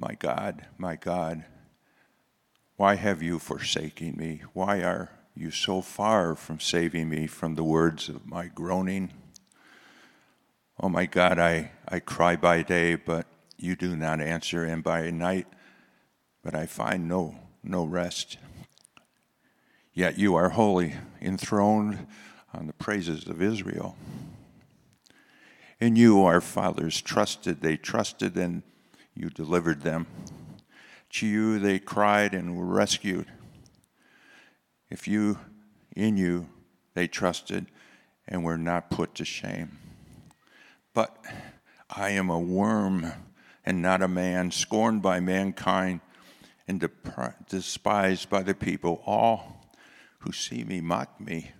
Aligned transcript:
My 0.00 0.14
God, 0.18 0.66
my 0.78 0.96
God, 0.96 1.44
why 2.76 2.94
have 2.94 3.22
you 3.22 3.38
forsaken 3.38 4.16
me? 4.16 4.40
Why 4.54 4.78
are 4.78 5.10
you 5.34 5.50
so 5.50 5.82
far 5.82 6.34
from 6.34 6.58
saving 6.58 7.10
me 7.10 7.26
from 7.26 7.54
the 7.54 7.64
words 7.64 8.08
of 8.08 8.26
my 8.26 8.46
groaning? 8.46 9.12
Oh 10.82 10.88
my 10.88 11.04
God, 11.04 11.38
I, 11.38 11.72
I 11.86 12.00
cry 12.00 12.36
by 12.36 12.62
day, 12.62 12.94
but 12.94 13.26
you 13.58 13.76
do 13.76 13.94
not 13.94 14.22
answer, 14.22 14.64
and 14.64 14.82
by 14.82 15.10
night, 15.10 15.46
but 16.42 16.54
I 16.54 16.64
find 16.64 17.06
no, 17.06 17.36
no 17.62 17.84
rest. 17.84 18.38
Yet 19.92 20.16
you 20.16 20.34
are 20.34 20.48
holy, 20.48 20.94
enthroned 21.20 22.06
on 22.54 22.66
the 22.66 22.72
praises 22.72 23.28
of 23.28 23.42
Israel. 23.42 23.98
In 25.78 25.94
you 25.94 26.24
our 26.24 26.40
fathers 26.40 27.02
trusted, 27.02 27.60
they 27.60 27.76
trusted, 27.76 28.38
and 28.38 28.62
you 29.20 29.28
delivered 29.30 29.82
them. 29.82 30.06
To 31.10 31.26
you 31.26 31.58
they 31.58 31.78
cried 31.78 32.32
and 32.32 32.56
were 32.56 32.64
rescued. 32.64 33.26
If 34.88 35.06
you, 35.06 35.38
in 35.94 36.16
you, 36.16 36.48
they 36.94 37.06
trusted 37.06 37.66
and 38.26 38.44
were 38.44 38.58
not 38.58 38.90
put 38.90 39.14
to 39.16 39.24
shame. 39.24 39.78
But 40.94 41.22
I 41.88 42.10
am 42.10 42.30
a 42.30 42.38
worm 42.38 43.12
and 43.64 43.82
not 43.82 44.02
a 44.02 44.08
man, 44.08 44.50
scorned 44.50 45.02
by 45.02 45.20
mankind 45.20 46.00
and 46.66 46.88
despised 47.48 48.30
by 48.30 48.42
the 48.42 48.54
people. 48.54 49.02
All 49.04 49.66
who 50.20 50.32
see 50.32 50.64
me 50.64 50.80
mock 50.80 51.20
me. 51.20 51.52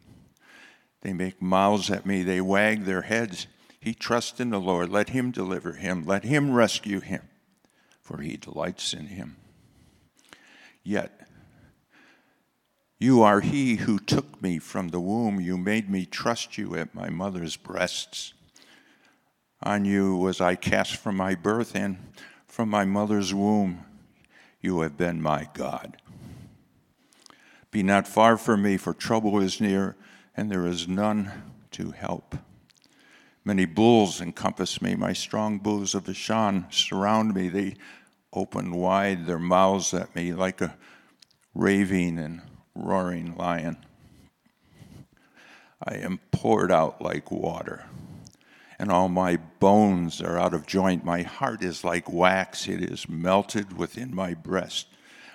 They 1.02 1.12
make 1.12 1.40
mouths 1.42 1.90
at 1.90 2.06
me, 2.06 2.22
they 2.22 2.40
wag 2.40 2.84
their 2.84 3.02
heads. 3.02 3.46
He 3.80 3.94
trusts 3.94 4.40
in 4.40 4.50
the 4.50 4.60
Lord. 4.60 4.90
Let 4.90 5.10
him 5.10 5.30
deliver 5.30 5.72
him, 5.72 6.04
let 6.04 6.24
him 6.24 6.52
rescue 6.52 7.00
him, 7.00 7.22
for 8.10 8.20
he 8.22 8.36
delights 8.36 8.92
in 8.92 9.06
him. 9.06 9.36
Yet, 10.82 11.28
you 12.98 13.22
are 13.22 13.40
he 13.40 13.76
who 13.76 14.00
took 14.00 14.42
me 14.42 14.58
from 14.58 14.88
the 14.88 14.98
womb. 14.98 15.40
You 15.40 15.56
made 15.56 15.88
me 15.88 16.06
trust 16.06 16.58
you 16.58 16.74
at 16.74 16.92
my 16.92 17.08
mother's 17.08 17.56
breasts. 17.56 18.34
On 19.62 19.84
you 19.84 20.16
was 20.16 20.40
I 20.40 20.56
cast 20.56 20.96
from 20.96 21.16
my 21.16 21.36
birth, 21.36 21.76
and 21.76 21.98
from 22.48 22.68
my 22.68 22.84
mother's 22.84 23.32
womb 23.32 23.84
you 24.60 24.80
have 24.80 24.96
been 24.96 25.22
my 25.22 25.48
God. 25.54 25.96
Be 27.70 27.84
not 27.84 28.08
far 28.08 28.36
from 28.36 28.62
me, 28.62 28.76
for 28.76 28.92
trouble 28.92 29.38
is 29.40 29.60
near, 29.60 29.94
and 30.36 30.50
there 30.50 30.66
is 30.66 30.88
none 30.88 31.52
to 31.70 31.92
help. 31.92 32.34
Many 33.44 33.64
bulls 33.64 34.20
encompass 34.20 34.82
me. 34.82 34.96
My 34.96 35.12
strong 35.12 35.58
bulls 35.58 35.94
of 35.94 36.06
Bashan 36.06 36.66
surround 36.70 37.34
me. 37.34 37.48
They 37.48 37.76
open 38.32 38.74
wide 38.74 39.26
their 39.26 39.38
mouths 39.38 39.92
at 39.92 40.14
me 40.14 40.32
like 40.32 40.60
a 40.60 40.76
raving 41.54 42.18
and 42.18 42.42
roaring 42.74 43.36
lion. 43.36 43.76
I 45.82 45.94
am 45.94 46.20
poured 46.30 46.70
out 46.70 47.00
like 47.00 47.30
water 47.30 47.86
and 48.80 48.90
all 48.90 49.10
my 49.10 49.36
bones 49.36 50.22
are 50.22 50.38
out 50.38 50.54
of 50.54 50.66
joint. 50.66 51.04
My 51.04 51.20
heart 51.20 51.62
is 51.62 51.84
like 51.84 52.10
wax, 52.10 52.66
it 52.66 52.80
is 52.80 53.10
melted 53.10 53.76
within 53.76 54.14
my 54.14 54.32
breast. 54.32 54.86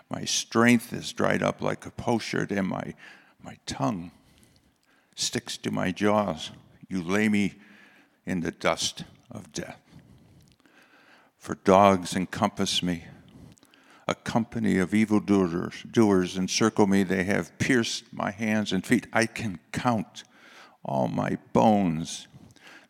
My 0.10 0.26
strength 0.26 0.92
is 0.92 1.14
dried 1.14 1.44
up 1.44 1.62
like 1.62 1.86
a 1.86 1.92
potsherd, 1.92 2.52
and 2.52 2.68
my, 2.68 2.96
my 3.44 3.58
tongue 3.68 4.10
sticks 5.14 5.58
to 5.58 5.70
my 5.70 5.92
jaws. 5.92 6.50
You 6.90 7.04
lay 7.04 7.30
me 7.30 7.54
in 8.26 8.40
the 8.40 8.50
dust 8.50 9.04
of 9.30 9.54
death. 9.54 9.85
For 11.46 11.54
dogs 11.64 12.16
encompass 12.16 12.82
me. 12.82 13.04
A 14.08 14.16
company 14.16 14.80
of 14.80 14.96
evildoers 14.96 15.84
doers 15.84 16.38
encircle 16.38 16.88
me. 16.88 17.04
They 17.04 17.24
have 17.26 17.56
pierced 17.60 18.12
my 18.12 18.32
hands 18.32 18.72
and 18.72 18.84
feet. 18.84 19.06
I 19.14 19.28
can 19.28 19.60
count 19.72 20.24
all 20.84 21.08
my 21.08 21.38
bones 21.54 22.28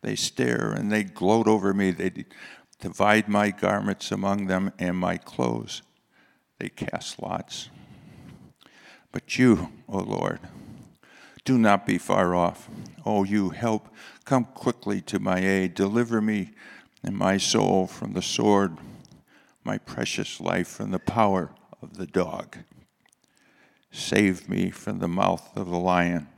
they 0.00 0.16
stare 0.16 0.72
and 0.72 0.90
they 0.90 1.04
gloat 1.04 1.46
over 1.46 1.74
me. 1.74 1.90
They 1.90 2.24
divide 2.80 3.28
my 3.28 3.50
garments 3.50 4.10
among 4.10 4.46
them 4.46 4.72
and 4.78 4.96
my 4.96 5.18
clothes. 5.18 5.82
They 6.58 6.70
cast 6.70 7.20
lots. 7.20 7.68
But 9.12 9.36
you, 9.36 9.68
O 9.86 9.98
Lord, 9.98 10.40
do 11.44 11.58
not 11.58 11.84
be 11.84 11.98
far 11.98 12.34
off. 12.34 12.70
O 13.04 13.22
you, 13.22 13.50
help, 13.50 13.90
come 14.24 14.46
quickly 14.46 15.02
to 15.02 15.18
my 15.18 15.40
aid. 15.40 15.74
Deliver 15.74 16.22
me 16.22 16.52
and 17.02 17.16
my 17.16 17.36
soul 17.36 17.86
from 17.86 18.12
the 18.12 18.22
sword, 18.22 18.76
my 19.64 19.78
precious 19.78 20.40
life 20.40 20.68
from 20.68 20.90
the 20.90 20.98
power 20.98 21.50
of 21.82 21.96
the 21.96 22.06
dog. 22.06 22.58
Save 23.90 24.48
me 24.48 24.70
from 24.70 24.98
the 24.98 25.08
mouth 25.08 25.56
of 25.56 25.70
the 25.70 25.78
lion. 25.78 26.28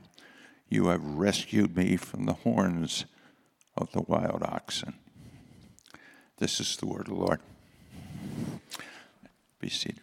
You 0.69 0.89
have 0.89 1.05
rescued 1.05 1.77
me 1.77 1.97
from 1.97 2.27
the 2.27 2.35
horns 2.35 3.05
of 3.77 3.91
the 3.93 4.03
wild 4.03 4.43
oxen. 4.43 4.95
This 6.39 6.61
is 6.61 6.77
the 6.77 6.87
word 6.87 7.09
of 7.09 7.15
the 7.15 7.15
Lord. 7.15 7.41
Be 9.61 9.69
seated. 9.69 10.03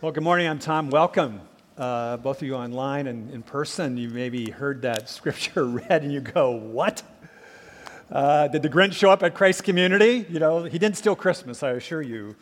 Well, 0.00 0.12
good 0.12 0.22
morning. 0.22 0.48
I'm 0.48 0.58
Tom. 0.58 0.90
Welcome. 0.90 1.40
Uh, 1.76 2.16
both 2.18 2.42
of 2.42 2.46
you 2.46 2.54
online 2.54 3.06
and 3.06 3.30
in 3.30 3.42
person, 3.42 3.96
you 3.96 4.10
maybe 4.10 4.50
heard 4.50 4.82
that 4.82 5.08
scripture 5.08 5.64
read 5.64 6.02
and 6.02 6.12
you 6.12 6.20
go, 6.20 6.50
What? 6.50 7.02
Uh, 8.10 8.48
did 8.48 8.62
the 8.62 8.68
Grinch 8.68 8.94
show 8.94 9.10
up 9.10 9.22
at 9.22 9.34
Christ 9.34 9.64
Community? 9.64 10.26
You 10.28 10.38
know, 10.38 10.64
he 10.64 10.78
didn't 10.78 10.96
steal 10.96 11.16
Christmas, 11.16 11.62
I 11.62 11.70
assure 11.70 12.02
you. 12.02 12.36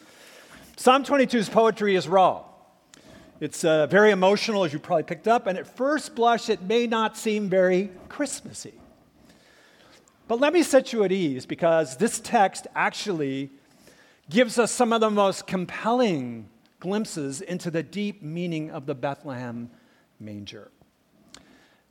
Psalm 0.77 1.05
22's 1.05 1.49
poetry 1.49 1.95
is 1.95 2.09
raw. 2.09 2.45
It's 3.41 3.65
uh, 3.65 3.87
very 3.87 4.11
emotional, 4.11 4.65
as 4.65 4.73
you 4.73 4.79
probably 4.79 5.05
picked 5.05 5.29
up, 5.29 5.47
and 5.47 5.57
at 5.57 5.67
first 5.67 6.15
blush, 6.15 6.49
it 6.49 6.63
may 6.63 6.87
not 6.87 7.17
seem 7.17 7.49
very 7.49 7.91
Christmassy. 8.09 8.75
But 10.29 10.41
let 10.41 10.53
me 10.53 10.63
set 10.63 10.93
you 10.93 11.05
at 11.05 11.13
ease 11.13 11.47
because 11.47 11.97
this 11.97 12.21
text 12.21 12.67
actually 12.75 13.51
gives 14.29 14.59
us 14.59 14.71
some 14.71 14.93
of 14.93 15.01
the 15.01 15.11
most 15.11 15.47
compelling 15.47 16.49
glimpses 16.79 17.41
into 17.41 17.71
the 17.71 17.83
deep 17.83 18.23
meaning 18.23 18.71
of 18.71 18.87
the 18.87 18.95
Bethlehem 18.95 19.71
manger. 20.19 20.71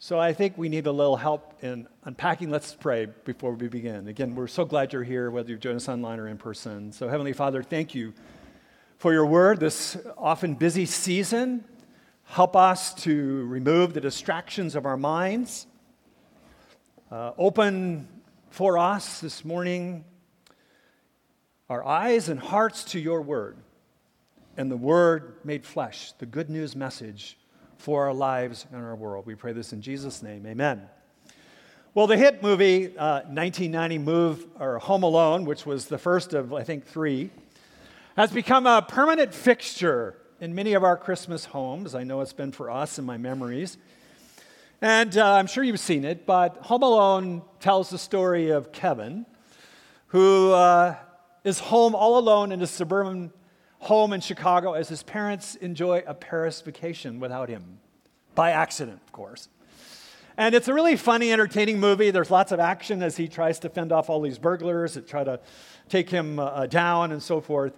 So 0.01 0.17
I 0.17 0.31
think 0.31 0.57
we 0.57 0.69
need 0.69 0.87
a 0.87 0.93
little 0.93 1.17
help 1.17 1.61
in 1.61 1.85
unpacking. 2.05 2.49
Let's 2.49 2.73
pray 2.73 3.07
before 3.25 3.51
we 3.51 3.67
begin. 3.67 4.07
Again, 4.07 4.33
we're 4.33 4.47
so 4.47 4.63
glad 4.63 4.93
you're 4.93 5.03
here, 5.03 5.29
whether 5.29 5.49
you've 5.49 5.59
joined 5.59 5.75
us 5.75 5.89
online 5.89 6.21
or 6.21 6.29
in 6.29 6.37
person. 6.37 6.93
So, 6.93 7.09
Heavenly 7.09 7.33
Father, 7.33 7.61
thank 7.61 7.93
you 7.93 8.13
for 8.97 9.11
your 9.11 9.25
word 9.25 9.59
this 9.59 9.97
often 10.17 10.53
busy 10.53 10.85
season. 10.85 11.65
Help 12.23 12.55
us 12.55 12.93
to 13.03 13.45
remove 13.47 13.93
the 13.93 13.99
distractions 13.99 14.73
of 14.73 14.85
our 14.85 14.95
minds. 14.95 15.67
Uh, 17.11 17.33
open 17.37 18.07
for 18.51 18.77
us 18.77 19.19
this 19.19 19.43
morning 19.43 20.05
our 21.69 21.85
eyes 21.85 22.29
and 22.29 22.39
hearts 22.39 22.85
to 22.85 22.99
your 23.01 23.21
word 23.21 23.57
and 24.55 24.71
the 24.71 24.77
word 24.77 25.39
made 25.43 25.65
flesh, 25.65 26.13
the 26.19 26.25
good 26.25 26.49
news 26.49 26.73
message 26.73 27.38
for 27.79 28.05
our 28.07 28.13
lives 28.13 28.65
and 28.71 28.83
our 28.83 28.95
world. 28.95 29.25
We 29.25 29.35
pray 29.35 29.53
this 29.53 29.71
in 29.71 29.81
Jesus' 29.81 30.21
name. 30.21 30.45
Amen. 30.45 30.87
Well, 31.95 32.07
the 32.07 32.17
hit 32.17 32.43
movie, 32.43 32.95
uh, 32.97 33.21
1990 33.21 33.97
Move 33.97 34.45
or 34.59 34.79
Home 34.79 35.03
Alone, 35.03 35.45
which 35.45 35.65
was 35.65 35.85
the 35.85 35.97
first 35.97 36.33
of, 36.33 36.53
I 36.53 36.63
think, 36.63 36.85
three, 36.85 37.31
has 38.17 38.31
become 38.31 38.67
a 38.67 38.81
permanent 38.81 39.33
fixture 39.33 40.17
in 40.41 40.53
many 40.53 40.73
of 40.73 40.83
our 40.83 40.97
Christmas 40.97 41.45
homes. 41.45 41.95
I 41.95 42.03
know 42.03 42.19
it's 42.19 42.33
been 42.33 42.51
for 42.51 42.69
us 42.69 42.99
in 42.99 43.05
my 43.05 43.17
memories. 43.17 43.77
And 44.81 45.17
uh, 45.17 45.35
I'm 45.35 45.47
sure 45.47 45.63
you've 45.63 45.79
seen 45.79 46.03
it, 46.03 46.25
but 46.25 46.57
Home 46.63 46.83
Alone 46.83 47.43
tells 47.61 47.89
the 47.89 47.97
story 47.97 48.49
of 48.49 48.73
Kevin, 48.73 49.25
who 50.07 50.51
uh, 50.51 50.95
is 51.45 51.59
home 51.59 51.95
all 51.95 52.17
alone 52.17 52.51
in 52.51 52.61
a 52.61 52.67
suburban 52.67 53.31
home 53.79 54.13
in 54.13 54.21
Chicago 54.21 54.73
as 54.73 54.89
his 54.89 55.03
parents 55.03 55.55
enjoy 55.55 56.03
a 56.05 56.13
Paris 56.13 56.61
vacation 56.61 57.19
without 57.19 57.49
him, 57.49 57.79
by 58.35 58.51
accident, 58.51 58.99
of 59.05 59.11
course. 59.11 59.49
And 60.37 60.55
it's 60.55 60.67
a 60.67 60.73
really 60.73 60.95
funny, 60.95 61.33
entertaining 61.33 61.79
movie. 61.79 62.11
There's 62.11 62.31
lots 62.31 62.51
of 62.51 62.59
action 62.59 63.03
as 63.03 63.17
he 63.17 63.27
tries 63.27 63.59
to 63.59 63.69
fend 63.69 63.91
off 63.91 64.09
all 64.09 64.21
these 64.21 64.37
burglars 64.37 64.93
that 64.93 65.07
try 65.07 65.23
to 65.23 65.39
take 65.89 66.09
him 66.09 66.39
uh, 66.39 66.65
down 66.67 67.11
and 67.11 67.21
so 67.21 67.41
forth. 67.41 67.73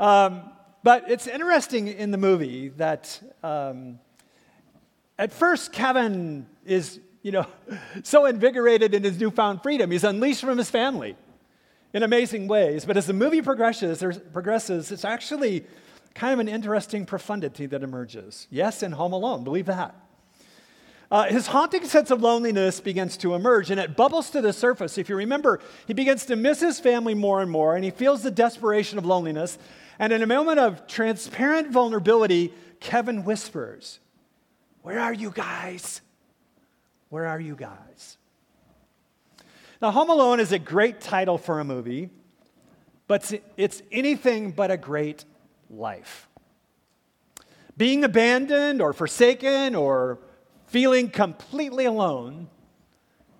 Um, 0.00 0.50
but 0.82 1.08
it's 1.08 1.26
interesting 1.28 1.86
in 1.86 2.10
the 2.10 2.18
movie 2.18 2.70
that 2.70 3.20
um, 3.44 4.00
at 5.18 5.32
first 5.32 5.72
Kevin 5.72 6.46
is, 6.64 6.98
you 7.22 7.30
know, 7.30 7.46
so 8.02 8.26
invigorated 8.26 8.94
in 8.94 9.04
his 9.04 9.20
newfound 9.20 9.62
freedom. 9.62 9.90
He's 9.90 10.04
unleashed 10.04 10.40
from 10.40 10.58
his 10.58 10.70
family 10.70 11.16
in 11.92 12.02
amazing 12.02 12.48
ways. 12.48 12.84
But 12.84 12.96
as 12.96 13.06
the 13.06 13.12
movie 13.12 13.42
progresses, 13.42 14.02
progresses, 14.32 14.90
it's 14.90 15.04
actually 15.04 15.64
kind 16.14 16.32
of 16.34 16.40
an 16.40 16.48
interesting 16.48 17.06
profundity 17.06 17.66
that 17.66 17.82
emerges. 17.82 18.46
Yes, 18.50 18.82
in 18.82 18.92
Home 18.92 19.12
Alone, 19.12 19.44
believe 19.44 19.66
that. 19.66 19.94
uh, 21.10 21.24
his 21.24 21.46
haunting 21.48 21.84
sense 21.84 22.10
of 22.10 22.22
loneliness 22.22 22.80
begins 22.80 23.16
to 23.18 23.34
emerge 23.34 23.70
and 23.70 23.78
it 23.78 23.96
bubbles 23.96 24.30
to 24.30 24.40
the 24.40 24.52
surface. 24.52 24.96
If 24.96 25.08
you 25.08 25.16
remember, 25.16 25.60
he 25.86 25.92
begins 25.94 26.24
to 26.26 26.36
miss 26.36 26.60
his 26.60 26.80
family 26.80 27.14
more 27.14 27.42
and 27.42 27.50
more 27.50 27.76
and 27.76 27.84
he 27.84 27.90
feels 27.90 28.22
the 28.22 28.30
desperation 28.30 28.98
of 28.98 29.04
loneliness. 29.04 29.58
And 29.98 30.12
in 30.12 30.22
a 30.22 30.26
moment 30.26 30.58
of 30.58 30.86
transparent 30.86 31.70
vulnerability, 31.70 32.52
Kevin 32.80 33.24
whispers, 33.24 34.00
Where 34.82 34.98
are 34.98 35.12
you 35.12 35.30
guys? 35.30 36.00
Where 37.10 37.26
are 37.26 37.40
you 37.40 37.56
guys? 37.56 38.16
Now, 39.82 39.90
Home 39.90 40.10
Alone 40.10 40.38
is 40.38 40.52
a 40.52 40.60
great 40.60 41.00
title 41.00 41.36
for 41.36 41.58
a 41.58 41.64
movie, 41.64 42.08
but 43.08 43.32
it's 43.56 43.82
anything 43.90 44.52
but 44.52 44.70
a 44.70 44.76
great 44.76 45.24
life. 45.68 46.28
Being 47.76 48.04
abandoned 48.04 48.80
or 48.80 48.92
forsaken 48.92 49.74
or 49.74 50.20
feeling 50.68 51.10
completely 51.10 51.84
alone, 51.84 52.48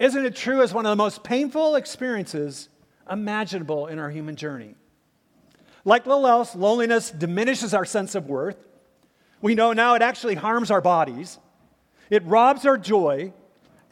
isn't 0.00 0.26
it 0.26 0.34
true, 0.34 0.62
is 0.62 0.74
one 0.74 0.84
of 0.84 0.90
the 0.90 0.96
most 0.96 1.22
painful 1.22 1.76
experiences 1.76 2.68
imaginable 3.08 3.86
in 3.86 4.00
our 4.00 4.10
human 4.10 4.34
journey? 4.34 4.74
Like 5.84 6.06
little 6.06 6.26
else, 6.26 6.56
loneliness 6.56 7.12
diminishes 7.12 7.72
our 7.72 7.84
sense 7.84 8.16
of 8.16 8.26
worth. 8.26 8.56
We 9.40 9.54
know 9.54 9.72
now 9.74 9.94
it 9.94 10.02
actually 10.02 10.34
harms 10.34 10.72
our 10.72 10.80
bodies, 10.80 11.38
it 12.10 12.24
robs 12.24 12.66
our 12.66 12.78
joy, 12.78 13.32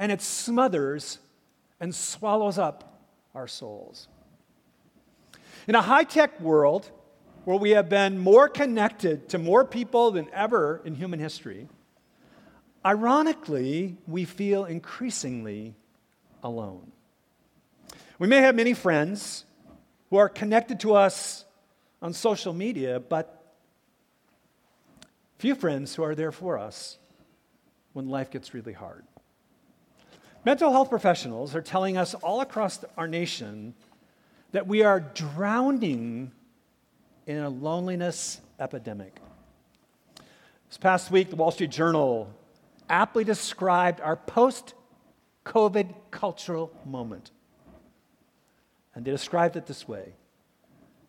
and 0.01 0.11
it 0.11 0.21
smothers 0.21 1.21
and 1.81 1.95
swallows 1.95 2.59
up 2.59 3.03
our 3.35 3.49
souls. 3.49 4.09
In 5.67 5.75
a 5.75 5.83
high 5.83 6.05
tech 6.05 6.41
world 6.41 6.91
where 7.45 7.57
we 7.57 7.71
have 7.71 7.89
been 7.89 8.19
more 8.19 8.49
connected 8.49 9.29
to 9.31 9.39
more 9.39 9.65
people 9.65 10.11
than 10.11 10.29
ever 10.33 10.83
in 10.85 10.95
human 10.95 11.19
history, 11.19 11.69
ironically, 12.85 13.97
we 14.07 14.25
feel 14.25 14.65
increasingly 14.65 15.75
alone. 16.43 16.93
We 18.19 18.29
may 18.29 18.39
have 18.39 18.55
many 18.55 18.75
friends 18.75 19.45
who 20.11 20.17
are 20.17 20.29
connected 20.29 20.81
to 20.81 20.95
us 20.95 21.45
on 22.03 22.13
social 22.13 22.53
media, 22.53 23.01
but 23.01 23.55
few 25.39 25.55
friends 25.55 25.95
who 25.95 26.03
are 26.03 26.15
there 26.15 26.33
for 26.33 26.59
us 26.59 26.99
when 27.95 28.09
life 28.09 28.31
gets 28.31 28.53
really 28.53 28.73
hard. 28.75 29.05
Mental 30.45 30.73
health 30.73 30.89
professionals 30.89 31.55
are 31.55 31.61
telling 31.61 31.99
us 31.99 32.15
all 32.15 32.41
across 32.41 32.83
our 32.97 33.07
nation 33.07 33.75
that 34.53 34.67
we 34.67 34.83
are 34.83 35.01
drowning 35.01 36.33
in 37.27 37.37
a 37.37 37.51
loneliness 37.51 38.41
epidemic. 38.59 39.21
This 40.69 40.79
past 40.79 41.11
week, 41.11 41.29
the 41.29 41.37
Wall 41.37 41.51
Street 41.51 41.71
Journal 41.71 42.33
aptly 42.89 43.23
described 43.23 44.01
our 44.01 44.17
post 44.17 44.73
COVID 45.45 45.95
cultural 46.11 46.73
moment. 46.87 47.31
And 48.95 49.05
they 49.05 49.11
described 49.11 49.57
it 49.57 49.67
this 49.67 49.87
way 49.87 50.15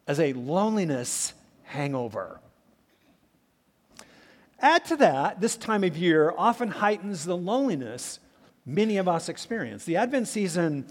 as 0.07 0.19
a 0.19 0.33
loneliness 0.33 1.33
hangover. 1.63 2.41
Add 4.59 4.85
to 4.85 4.97
that, 4.97 5.39
this 5.39 5.55
time 5.55 5.85
of 5.85 5.97
year 5.97 6.33
often 6.37 6.67
heightens 6.67 7.23
the 7.23 7.37
loneliness 7.37 8.19
many 8.65 8.97
of 8.97 9.07
us 9.07 9.29
experience. 9.29 9.85
The 9.85 9.97
Advent 9.97 10.27
season 10.27 10.85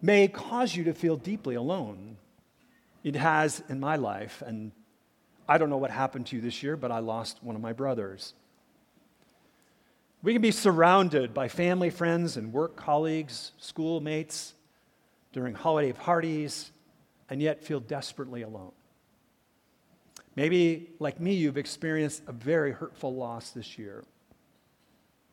may 0.00 0.28
cause 0.28 0.74
you 0.74 0.84
to 0.84 0.94
feel 0.94 1.16
deeply 1.16 1.54
alone. 1.54 2.16
It 3.04 3.16
has 3.16 3.62
in 3.68 3.80
my 3.80 3.96
life, 3.96 4.42
and 4.46 4.72
I 5.48 5.58
don't 5.58 5.70
know 5.70 5.76
what 5.76 5.90
happened 5.90 6.26
to 6.28 6.36
you 6.36 6.42
this 6.42 6.62
year, 6.62 6.76
but 6.76 6.90
I 6.90 6.98
lost 6.98 7.42
one 7.42 7.56
of 7.56 7.62
my 7.62 7.72
brothers. 7.72 8.34
We 10.22 10.32
can 10.32 10.42
be 10.42 10.50
surrounded 10.50 11.32
by 11.32 11.48
family, 11.48 11.90
friends, 11.90 12.36
and 12.36 12.52
work 12.52 12.74
colleagues, 12.76 13.52
schoolmates 13.58 14.54
during 15.32 15.54
holiday 15.54 15.92
parties, 15.92 16.72
and 17.30 17.40
yet 17.40 17.62
feel 17.62 17.78
desperately 17.78 18.42
alone. 18.42 18.72
Maybe, 20.34 20.90
like 20.98 21.20
me, 21.20 21.34
you've 21.34 21.58
experienced 21.58 22.22
a 22.26 22.32
very 22.32 22.72
hurtful 22.72 23.14
loss 23.14 23.50
this 23.50 23.78
year. 23.78 24.04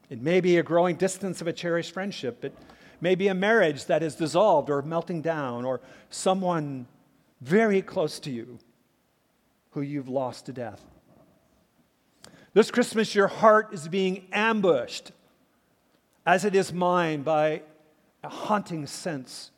It 0.10 0.22
may 0.22 0.42
be 0.42 0.58
a 0.58 0.64
growing 0.64 0.96
distance 0.96 1.42
of 1.42 1.48
a 1.48 1.54
cherished 1.54 1.94
friendship. 1.94 2.46
It 2.46 2.56
may 3.02 3.16
be 3.16 3.28
a 3.28 3.34
marriage 3.34 3.86
that 3.86 4.04
is 4.04 4.16
dissolved 4.16 4.70
or 4.70 4.82
melting 4.82 5.22
down, 5.22 5.66
or 5.66 5.82
someone 6.10 6.88
very 7.42 7.82
close 7.82 8.20
to 8.20 8.32
you 8.32 8.60
who 9.72 9.82
you've 9.82 10.08
lost 10.08 10.46
to 10.46 10.54
death. 10.54 10.82
This 12.54 12.72
Christmas, 12.72 13.14
your 13.14 13.28
heart 13.28 13.74
is 13.74 13.88
being 13.88 14.28
ambushed, 14.32 15.12
as 16.26 16.46
it 16.46 16.56
is 16.56 16.72
mine, 16.72 17.22
by 17.24 17.64
a 18.24 18.30
haunting 18.30 18.88
sense 18.88 19.52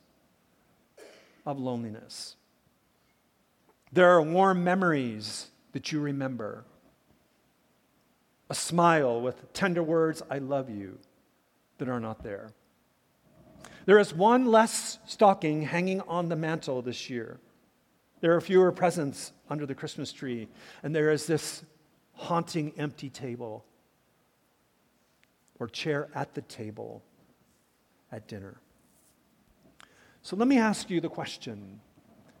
of 1.46 1.58
loneliness. 1.58 2.36
There 3.92 4.10
are 4.10 4.20
warm 4.20 4.64
memories 4.64 5.48
that 5.72 5.92
you 5.92 6.00
remember 6.00 6.64
a 8.50 8.54
smile 8.54 9.20
with 9.20 9.52
tender 9.52 9.82
words, 9.82 10.22
I 10.30 10.38
love 10.38 10.70
you, 10.70 10.98
that 11.78 11.88
are 11.88 12.00
not 12.00 12.22
there. 12.22 12.52
There 13.84 13.98
is 13.98 14.12
one 14.12 14.46
less 14.46 14.98
stocking 15.06 15.62
hanging 15.62 16.00
on 16.02 16.28
the 16.28 16.36
mantle 16.36 16.82
this 16.82 17.08
year. 17.08 17.38
There 18.20 18.34
are 18.34 18.40
fewer 18.40 18.72
presents 18.72 19.32
under 19.48 19.64
the 19.64 19.74
Christmas 19.74 20.12
tree, 20.12 20.48
and 20.82 20.94
there 20.94 21.10
is 21.10 21.26
this 21.26 21.62
haunting 22.14 22.72
empty 22.76 23.08
table 23.08 23.64
or 25.58 25.68
chair 25.68 26.08
at 26.14 26.34
the 26.34 26.42
table 26.42 27.02
at 28.10 28.26
dinner. 28.26 28.60
So 30.22 30.36
let 30.36 30.48
me 30.48 30.58
ask 30.58 30.90
you 30.90 31.00
the 31.00 31.08
question 31.08 31.80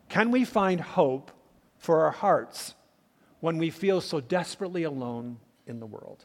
Can 0.08 0.30
we 0.30 0.44
find 0.44 0.80
hope 0.80 1.30
for 1.78 2.04
our 2.04 2.10
hearts 2.10 2.74
when 3.40 3.56
we 3.56 3.70
feel 3.70 4.00
so 4.00 4.20
desperately 4.20 4.82
alone 4.82 5.38
in 5.68 5.80
the 5.80 5.86
world. 5.86 6.24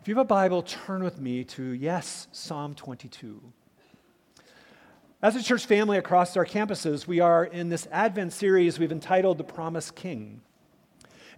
If 0.00 0.08
you 0.08 0.14
have 0.16 0.22
a 0.22 0.28
Bible, 0.28 0.62
turn 0.62 1.02
with 1.02 1.18
me 1.18 1.44
to, 1.44 1.62
yes, 1.62 2.28
Psalm 2.30 2.74
22. 2.74 3.40
As 5.22 5.34
a 5.34 5.42
church 5.42 5.64
family 5.64 5.96
across 5.96 6.36
our 6.36 6.44
campuses, 6.44 7.06
we 7.06 7.20
are 7.20 7.46
in 7.46 7.70
this 7.70 7.88
Advent 7.90 8.34
series 8.34 8.78
we've 8.78 8.92
entitled 8.92 9.38
The 9.38 9.44
Promised 9.44 9.94
King. 9.94 10.42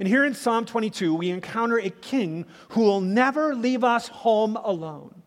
And 0.00 0.08
here 0.08 0.24
in 0.24 0.34
Psalm 0.34 0.64
22, 0.64 1.14
we 1.14 1.30
encounter 1.30 1.78
a 1.78 1.90
king 1.90 2.46
who 2.70 2.80
will 2.80 3.00
never 3.00 3.54
leave 3.54 3.84
us 3.84 4.08
home 4.08 4.56
alone. 4.56 5.22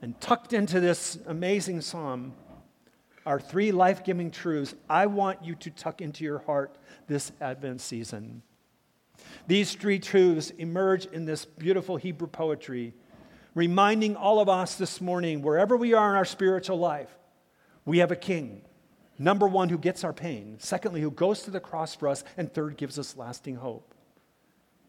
And 0.00 0.18
tucked 0.20 0.54
into 0.54 0.80
this 0.80 1.18
amazing 1.26 1.82
psalm 1.82 2.32
are 3.24 3.40
three 3.40 3.72
life 3.72 4.04
giving 4.04 4.30
truths 4.30 4.74
I 4.88 5.06
want 5.06 5.44
you 5.44 5.54
to 5.56 5.70
tuck 5.70 6.00
into 6.00 6.24
your 6.24 6.40
heart 6.40 6.76
this 7.06 7.32
Advent 7.40 7.80
season. 7.80 8.42
These 9.46 9.74
three 9.74 9.98
truths 9.98 10.50
emerge 10.50 11.06
in 11.06 11.24
this 11.24 11.44
beautiful 11.44 11.96
Hebrew 11.96 12.28
poetry, 12.28 12.94
reminding 13.54 14.16
all 14.16 14.40
of 14.40 14.48
us 14.48 14.74
this 14.76 15.00
morning, 15.00 15.42
wherever 15.42 15.76
we 15.76 15.94
are 15.94 16.10
in 16.10 16.16
our 16.16 16.24
spiritual 16.24 16.78
life, 16.78 17.10
we 17.84 17.98
have 17.98 18.10
a 18.10 18.16
king. 18.16 18.62
Number 19.18 19.46
one, 19.46 19.68
who 19.68 19.78
gets 19.78 20.04
our 20.04 20.12
pain. 20.12 20.56
Secondly, 20.58 21.00
who 21.00 21.10
goes 21.10 21.42
to 21.42 21.50
the 21.50 21.60
cross 21.60 21.94
for 21.94 22.08
us. 22.08 22.24
And 22.36 22.52
third, 22.52 22.76
gives 22.76 22.98
us 22.98 23.16
lasting 23.16 23.56
hope. 23.56 23.94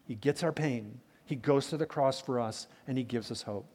He 0.06 0.14
gets 0.14 0.42
our 0.42 0.52
pain, 0.52 1.00
he 1.24 1.36
goes 1.36 1.68
to 1.68 1.76
the 1.76 1.86
cross 1.86 2.20
for 2.20 2.38
us, 2.38 2.66
and 2.86 2.98
he 2.98 3.04
gives 3.04 3.30
us 3.30 3.42
hope. 3.42 3.66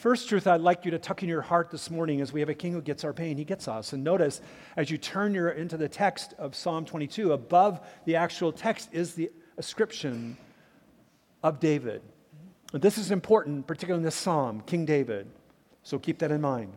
First 0.00 0.30
truth 0.30 0.46
I'd 0.46 0.62
like 0.62 0.86
you 0.86 0.90
to 0.92 0.98
tuck 0.98 1.22
in 1.22 1.28
your 1.28 1.42
heart 1.42 1.70
this 1.70 1.90
morning 1.90 2.20
is 2.20 2.32
we 2.32 2.40
have 2.40 2.48
a 2.48 2.54
king 2.54 2.72
who 2.72 2.80
gets 2.80 3.04
our 3.04 3.12
pain, 3.12 3.36
he 3.36 3.44
gets 3.44 3.68
us. 3.68 3.92
And 3.92 4.02
notice 4.02 4.40
as 4.78 4.90
you 4.90 4.96
turn 4.96 5.34
your, 5.34 5.50
into 5.50 5.76
the 5.76 5.90
text 5.90 6.32
of 6.38 6.54
Psalm 6.54 6.86
22, 6.86 7.34
above 7.34 7.86
the 8.06 8.16
actual 8.16 8.50
text 8.50 8.88
is 8.92 9.12
the 9.12 9.30
ascription 9.58 10.38
of 11.42 11.60
David. 11.60 12.00
This 12.72 12.96
is 12.96 13.10
important, 13.10 13.66
particularly 13.66 14.00
in 14.00 14.04
this 14.06 14.14
psalm, 14.14 14.62
King 14.62 14.86
David. 14.86 15.26
So 15.82 15.98
keep 15.98 16.18
that 16.20 16.30
in 16.30 16.40
mind. 16.40 16.72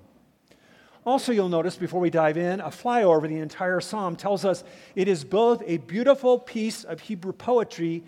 Also, 1.05 1.31
you'll 1.31 1.47
notice 1.47 1.77
before 1.77 2.01
we 2.01 2.09
dive 2.09 2.35
in, 2.35 2.59
a 2.59 2.67
flyover 2.67 3.29
the 3.29 3.37
entire 3.37 3.79
psalm 3.79 4.17
tells 4.17 4.43
us 4.43 4.65
it 4.95 5.07
is 5.07 5.23
both 5.23 5.63
a 5.65 5.77
beautiful 5.77 6.37
piece 6.37 6.83
of 6.83 6.99
Hebrew 6.99 7.31
poetry 7.31 8.03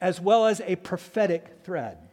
as 0.00 0.20
well 0.20 0.46
as 0.46 0.60
a 0.62 0.74
prophetic 0.74 1.58
thread. 1.62 2.07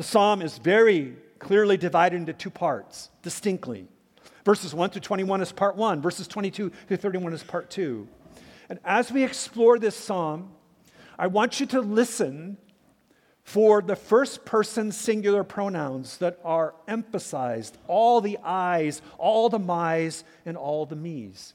The 0.00 0.04
psalm 0.04 0.40
is 0.40 0.56
very 0.56 1.14
clearly 1.38 1.76
divided 1.76 2.16
into 2.16 2.32
two 2.32 2.48
parts, 2.48 3.10
distinctly. 3.20 3.86
Verses 4.46 4.74
1 4.74 4.88
through 4.88 5.02
21 5.02 5.42
is 5.42 5.52
part 5.52 5.76
1, 5.76 6.00
verses 6.00 6.26
22 6.26 6.72
through 6.88 6.96
31 6.96 7.34
is 7.34 7.42
part 7.42 7.68
2. 7.68 8.08
And 8.70 8.78
as 8.82 9.12
we 9.12 9.22
explore 9.22 9.78
this 9.78 9.94
psalm, 9.94 10.52
I 11.18 11.26
want 11.26 11.60
you 11.60 11.66
to 11.66 11.82
listen 11.82 12.56
for 13.42 13.82
the 13.82 13.94
first 13.94 14.46
person 14.46 14.90
singular 14.90 15.44
pronouns 15.44 16.16
that 16.16 16.38
are 16.46 16.74
emphasized 16.88 17.76
all 17.86 18.22
the 18.22 18.38
I's, 18.38 19.02
all 19.18 19.50
the 19.50 19.58
my's, 19.58 20.24
and 20.46 20.56
all 20.56 20.86
the 20.86 20.96
me's. 20.96 21.52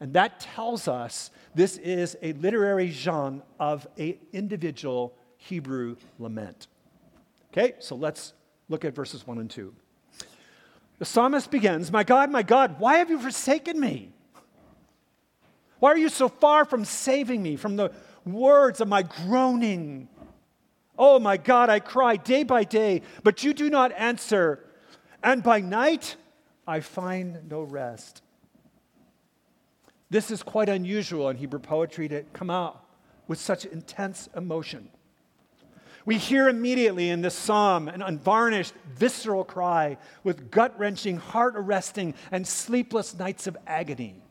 And 0.00 0.12
that 0.12 0.38
tells 0.38 0.86
us 0.86 1.30
this 1.54 1.78
is 1.78 2.14
a 2.20 2.34
literary 2.34 2.90
genre 2.90 3.42
of 3.58 3.86
an 3.96 4.18
individual 4.34 5.14
Hebrew 5.38 5.96
lament. 6.18 6.66
Okay, 7.56 7.74
so 7.78 7.96
let's 7.96 8.34
look 8.68 8.84
at 8.84 8.94
verses 8.94 9.26
1 9.26 9.38
and 9.38 9.50
2. 9.50 9.74
The 10.98 11.04
psalmist 11.06 11.50
begins 11.50 11.90
My 11.90 12.04
God, 12.04 12.30
my 12.30 12.42
God, 12.42 12.78
why 12.78 12.98
have 12.98 13.08
you 13.08 13.18
forsaken 13.18 13.80
me? 13.80 14.12
Why 15.78 15.92
are 15.92 15.98
you 15.98 16.10
so 16.10 16.28
far 16.28 16.64
from 16.64 16.84
saving 16.84 17.42
me 17.42 17.56
from 17.56 17.76
the 17.76 17.92
words 18.26 18.80
of 18.80 18.88
my 18.88 19.02
groaning? 19.02 20.08
Oh 20.98 21.18
my 21.18 21.36
God, 21.36 21.70
I 21.70 21.80
cry 21.80 22.16
day 22.16 22.42
by 22.42 22.64
day, 22.64 23.02
but 23.22 23.42
you 23.42 23.54
do 23.54 23.70
not 23.70 23.92
answer. 23.92 24.64
And 25.22 25.42
by 25.42 25.60
night, 25.60 26.16
I 26.66 26.80
find 26.80 27.48
no 27.48 27.62
rest. 27.62 28.22
This 30.10 30.30
is 30.30 30.42
quite 30.42 30.68
unusual 30.68 31.28
in 31.30 31.36
Hebrew 31.36 31.58
poetry 31.58 32.08
to 32.08 32.22
come 32.32 32.50
out 32.50 32.84
with 33.28 33.38
such 33.38 33.64
intense 33.64 34.28
emotion. 34.36 34.90
We 36.06 36.18
hear 36.18 36.48
immediately 36.48 37.10
in 37.10 37.20
this 37.20 37.34
psalm 37.34 37.88
an 37.88 38.00
unvarnished, 38.00 38.72
visceral 38.94 39.44
cry 39.44 39.98
with 40.22 40.52
gut 40.52 40.78
wrenching, 40.78 41.16
heart 41.16 41.54
arresting, 41.56 42.14
and 42.30 42.46
sleepless 42.46 43.18
nights 43.18 43.48
of 43.48 43.56
agony. 43.66 44.22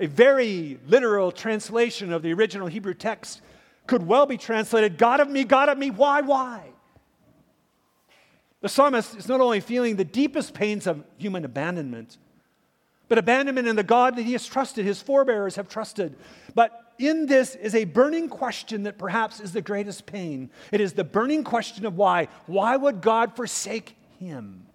A 0.00 0.06
very 0.06 0.80
literal 0.88 1.30
translation 1.30 2.12
of 2.12 2.22
the 2.22 2.32
original 2.32 2.66
Hebrew 2.66 2.94
text 2.94 3.40
could 3.86 4.04
well 4.04 4.26
be 4.26 4.36
translated 4.36 4.98
God 4.98 5.20
of 5.20 5.30
me, 5.30 5.44
God 5.44 5.68
of 5.68 5.78
me, 5.78 5.90
why, 5.90 6.20
why? 6.20 6.64
The 8.60 8.68
psalmist 8.68 9.16
is 9.16 9.28
not 9.28 9.40
only 9.40 9.60
feeling 9.60 9.94
the 9.94 10.04
deepest 10.04 10.52
pains 10.52 10.88
of 10.88 11.04
human 11.16 11.44
abandonment, 11.44 12.18
but 13.08 13.18
abandonment 13.18 13.68
in 13.68 13.76
the 13.76 13.84
God 13.84 14.16
that 14.16 14.22
he 14.22 14.32
has 14.32 14.44
trusted, 14.46 14.84
his 14.84 15.00
forebears 15.00 15.54
have 15.54 15.68
trusted. 15.68 16.16
But 16.56 16.85
in 16.98 17.26
this 17.26 17.54
is 17.54 17.74
a 17.74 17.84
burning 17.84 18.28
question 18.28 18.84
that 18.84 18.98
perhaps 18.98 19.40
is 19.40 19.52
the 19.52 19.62
greatest 19.62 20.06
pain. 20.06 20.50
It 20.72 20.80
is 20.80 20.92
the 20.92 21.04
burning 21.04 21.44
question 21.44 21.86
of 21.86 21.96
why. 21.96 22.28
Why 22.46 22.76
would 22.76 23.00
God 23.00 23.36
forsake 23.36 23.96
him? 24.18 24.66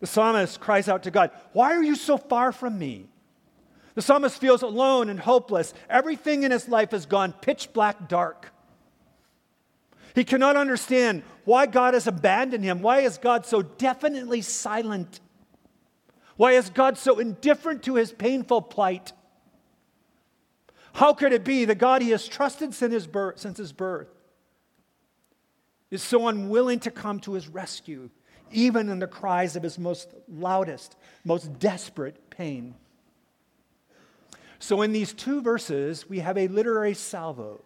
The 0.00 0.06
psalmist 0.06 0.60
cries 0.60 0.88
out 0.88 1.04
to 1.04 1.10
God, 1.10 1.30
Why 1.52 1.74
are 1.74 1.82
you 1.82 1.96
so 1.96 2.18
far 2.18 2.52
from 2.52 2.78
me? 2.78 3.06
The 3.94 4.02
psalmist 4.02 4.38
feels 4.38 4.62
alone 4.62 5.08
and 5.08 5.18
hopeless. 5.18 5.72
Everything 5.88 6.42
in 6.42 6.50
his 6.50 6.68
life 6.68 6.90
has 6.90 7.06
gone 7.06 7.32
pitch 7.32 7.72
black 7.72 8.08
dark. 8.08 8.52
He 10.14 10.24
cannot 10.24 10.56
understand 10.56 11.22
why 11.44 11.66
God 11.66 11.94
has 11.94 12.06
abandoned 12.06 12.62
him. 12.62 12.82
Why 12.82 13.00
is 13.00 13.18
God 13.18 13.46
so 13.46 13.62
definitely 13.62 14.42
silent? 14.42 15.20
Why 16.36 16.52
is 16.52 16.68
God 16.70 16.98
so 16.98 17.18
indifferent 17.18 17.82
to 17.84 17.94
his 17.94 18.12
painful 18.12 18.62
plight? 18.62 19.12
How 20.96 21.12
could 21.12 21.34
it 21.34 21.44
be 21.44 21.66
that 21.66 21.76
God 21.76 22.00
he 22.00 22.08
has 22.10 22.26
trusted 22.26 22.72
since 22.72 22.90
his 22.90 23.06
birth, 23.06 23.38
since 23.38 23.58
his 23.58 23.70
birth 23.70 24.08
is 25.90 26.02
so 26.02 26.26
unwilling 26.26 26.80
to 26.80 26.90
come 26.90 27.20
to 27.20 27.34
his 27.34 27.48
rescue, 27.48 28.08
even 28.50 28.88
in 28.88 28.98
the 28.98 29.06
cries 29.06 29.56
of 29.56 29.62
his 29.62 29.78
most 29.78 30.14
loudest, 30.26 30.96
most 31.22 31.58
desperate 31.58 32.30
pain? 32.30 32.74
So, 34.58 34.80
in 34.80 34.92
these 34.92 35.12
two 35.12 35.42
verses, 35.42 36.08
we 36.08 36.20
have 36.20 36.38
a 36.38 36.48
literary 36.48 36.94
salvo. 36.94 37.62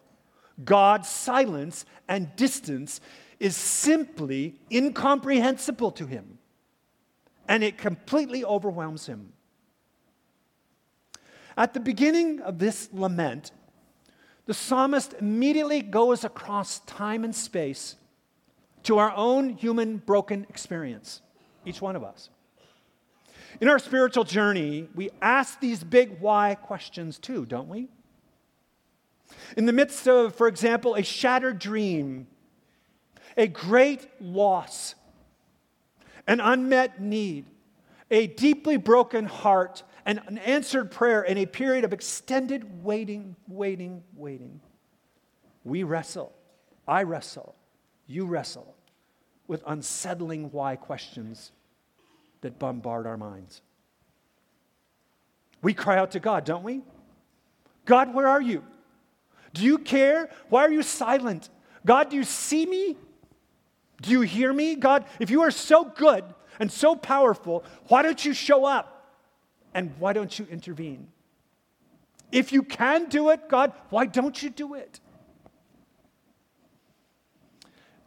God's 0.65 1.07
silence 1.07 1.85
and 2.09 2.35
distance 2.35 2.99
is 3.39 3.55
simply 3.55 4.59
incomprehensible 4.69 5.91
to 5.91 6.05
him 6.05 6.37
and 7.47 7.63
it 7.63 7.77
completely 7.77 8.43
overwhelms 8.43 9.05
him. 9.05 9.31
At 11.57 11.73
the 11.73 11.79
beginning 11.79 12.39
of 12.41 12.59
this 12.59 12.89
lament, 12.93 13.51
the 14.45 14.53
psalmist 14.53 15.13
immediately 15.19 15.81
goes 15.81 16.23
across 16.23 16.79
time 16.79 17.23
and 17.23 17.35
space 17.35 17.95
to 18.83 18.97
our 18.97 19.13
own 19.15 19.49
human 19.49 19.97
broken 19.97 20.45
experience, 20.49 21.21
each 21.65 21.81
one 21.81 21.95
of 21.95 22.03
us. 22.03 22.29
In 23.59 23.67
our 23.67 23.79
spiritual 23.79 24.23
journey, 24.23 24.87
we 24.95 25.09
ask 25.21 25.59
these 25.59 25.83
big 25.83 26.19
why 26.19 26.55
questions 26.55 27.19
too, 27.19 27.45
don't 27.45 27.67
we? 27.67 27.89
In 29.55 29.65
the 29.65 29.73
midst 29.73 30.07
of, 30.07 30.35
for 30.35 30.47
example, 30.47 30.95
a 30.95 31.03
shattered 31.03 31.59
dream, 31.59 32.27
a 33.37 33.47
great 33.47 34.07
loss, 34.19 34.95
an 36.27 36.39
unmet 36.39 37.01
need, 37.01 37.45
a 38.09 38.27
deeply 38.27 38.77
broken 38.77 39.25
heart, 39.25 39.83
and 40.05 40.21
an 40.27 40.37
answered 40.39 40.91
prayer 40.91 41.21
in 41.21 41.37
a 41.37 41.45
period 41.45 41.83
of 41.83 41.93
extended 41.93 42.83
waiting, 42.83 43.35
waiting, 43.47 44.03
waiting. 44.15 44.61
We 45.63 45.83
wrestle. 45.83 46.33
I 46.87 47.03
wrestle. 47.03 47.55
You 48.07 48.25
wrestle 48.25 48.75
with 49.47 49.63
unsettling 49.67 50.51
why 50.51 50.75
questions 50.75 51.51
that 52.41 52.57
bombard 52.57 53.05
our 53.05 53.17
minds. 53.17 53.61
We 55.61 55.73
cry 55.73 55.97
out 55.97 56.11
to 56.11 56.19
God, 56.19 56.43
don't 56.43 56.63
we? 56.63 56.81
God, 57.85 58.13
where 58.13 58.27
are 58.27 58.41
you? 58.41 58.63
Do 59.53 59.63
you 59.63 59.77
care? 59.77 60.29
Why 60.49 60.63
are 60.65 60.71
you 60.71 60.81
silent? 60.81 61.49
God, 61.85 62.09
do 62.09 62.15
you 62.15 62.23
see 62.23 62.65
me? 62.65 62.97
Do 64.01 64.09
you 64.11 64.21
hear 64.21 64.51
me? 64.51 64.75
God, 64.75 65.05
if 65.19 65.29
you 65.29 65.41
are 65.41 65.51
so 65.51 65.83
good 65.83 66.23
and 66.59 66.71
so 66.71 66.95
powerful, 66.95 67.63
why 67.87 68.01
don't 68.01 68.23
you 68.23 68.33
show 68.33 68.65
up? 68.65 68.90
And 69.73 69.93
why 69.99 70.13
don't 70.13 70.37
you 70.37 70.47
intervene? 70.49 71.07
If 72.31 72.51
you 72.51 72.63
can 72.63 73.09
do 73.09 73.29
it, 73.29 73.49
God, 73.49 73.73
why 73.89 74.05
don't 74.05 74.41
you 74.41 74.49
do 74.49 74.73
it? 74.73 74.99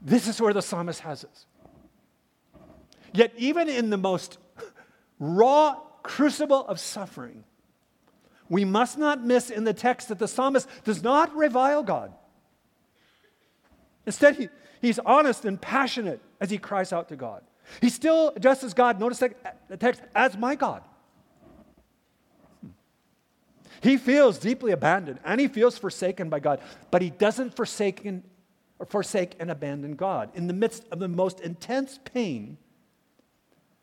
This 0.00 0.28
is 0.28 0.40
where 0.40 0.52
the 0.52 0.62
psalmist 0.62 1.00
has 1.00 1.24
us. 1.24 1.46
Yet, 3.12 3.32
even 3.36 3.68
in 3.68 3.90
the 3.90 3.96
most 3.96 4.38
raw 5.18 5.76
crucible 6.02 6.66
of 6.66 6.80
suffering, 6.80 7.44
we 8.48 8.64
must 8.64 8.98
not 8.98 9.24
miss 9.24 9.50
in 9.50 9.64
the 9.64 9.72
text 9.72 10.08
that 10.08 10.18
the 10.18 10.28
psalmist 10.28 10.68
does 10.84 11.02
not 11.02 11.34
revile 11.34 11.82
God. 11.82 12.12
Instead, 14.04 14.36
he, 14.36 14.48
He's 14.84 14.98
honest 14.98 15.46
and 15.46 15.58
passionate 15.58 16.20
as 16.42 16.50
he 16.50 16.58
cries 16.58 16.92
out 16.92 17.08
to 17.08 17.16
God. 17.16 17.42
He 17.80 17.88
still 17.88 18.34
addresses 18.36 18.74
God, 18.74 19.00
notice 19.00 19.18
the 19.20 19.78
text, 19.78 20.02
as 20.14 20.36
my 20.36 20.56
God. 20.56 20.82
He 23.84 23.98
feels 23.98 24.38
deeply 24.38 24.72
abandoned 24.72 25.20
and 25.26 25.38
he 25.38 25.46
feels 25.46 25.76
forsaken 25.76 26.30
by 26.30 26.40
God, 26.40 26.62
but 26.90 27.02
he 27.02 27.10
doesn't 27.10 27.54
forsake 27.54 28.06
and, 28.06 28.22
forsake 28.88 29.36
and 29.38 29.50
abandon 29.50 29.94
God. 29.94 30.30
In 30.32 30.46
the 30.46 30.54
midst 30.54 30.84
of 30.90 31.00
the 31.00 31.06
most 31.06 31.38
intense 31.40 31.98
pain, 32.02 32.56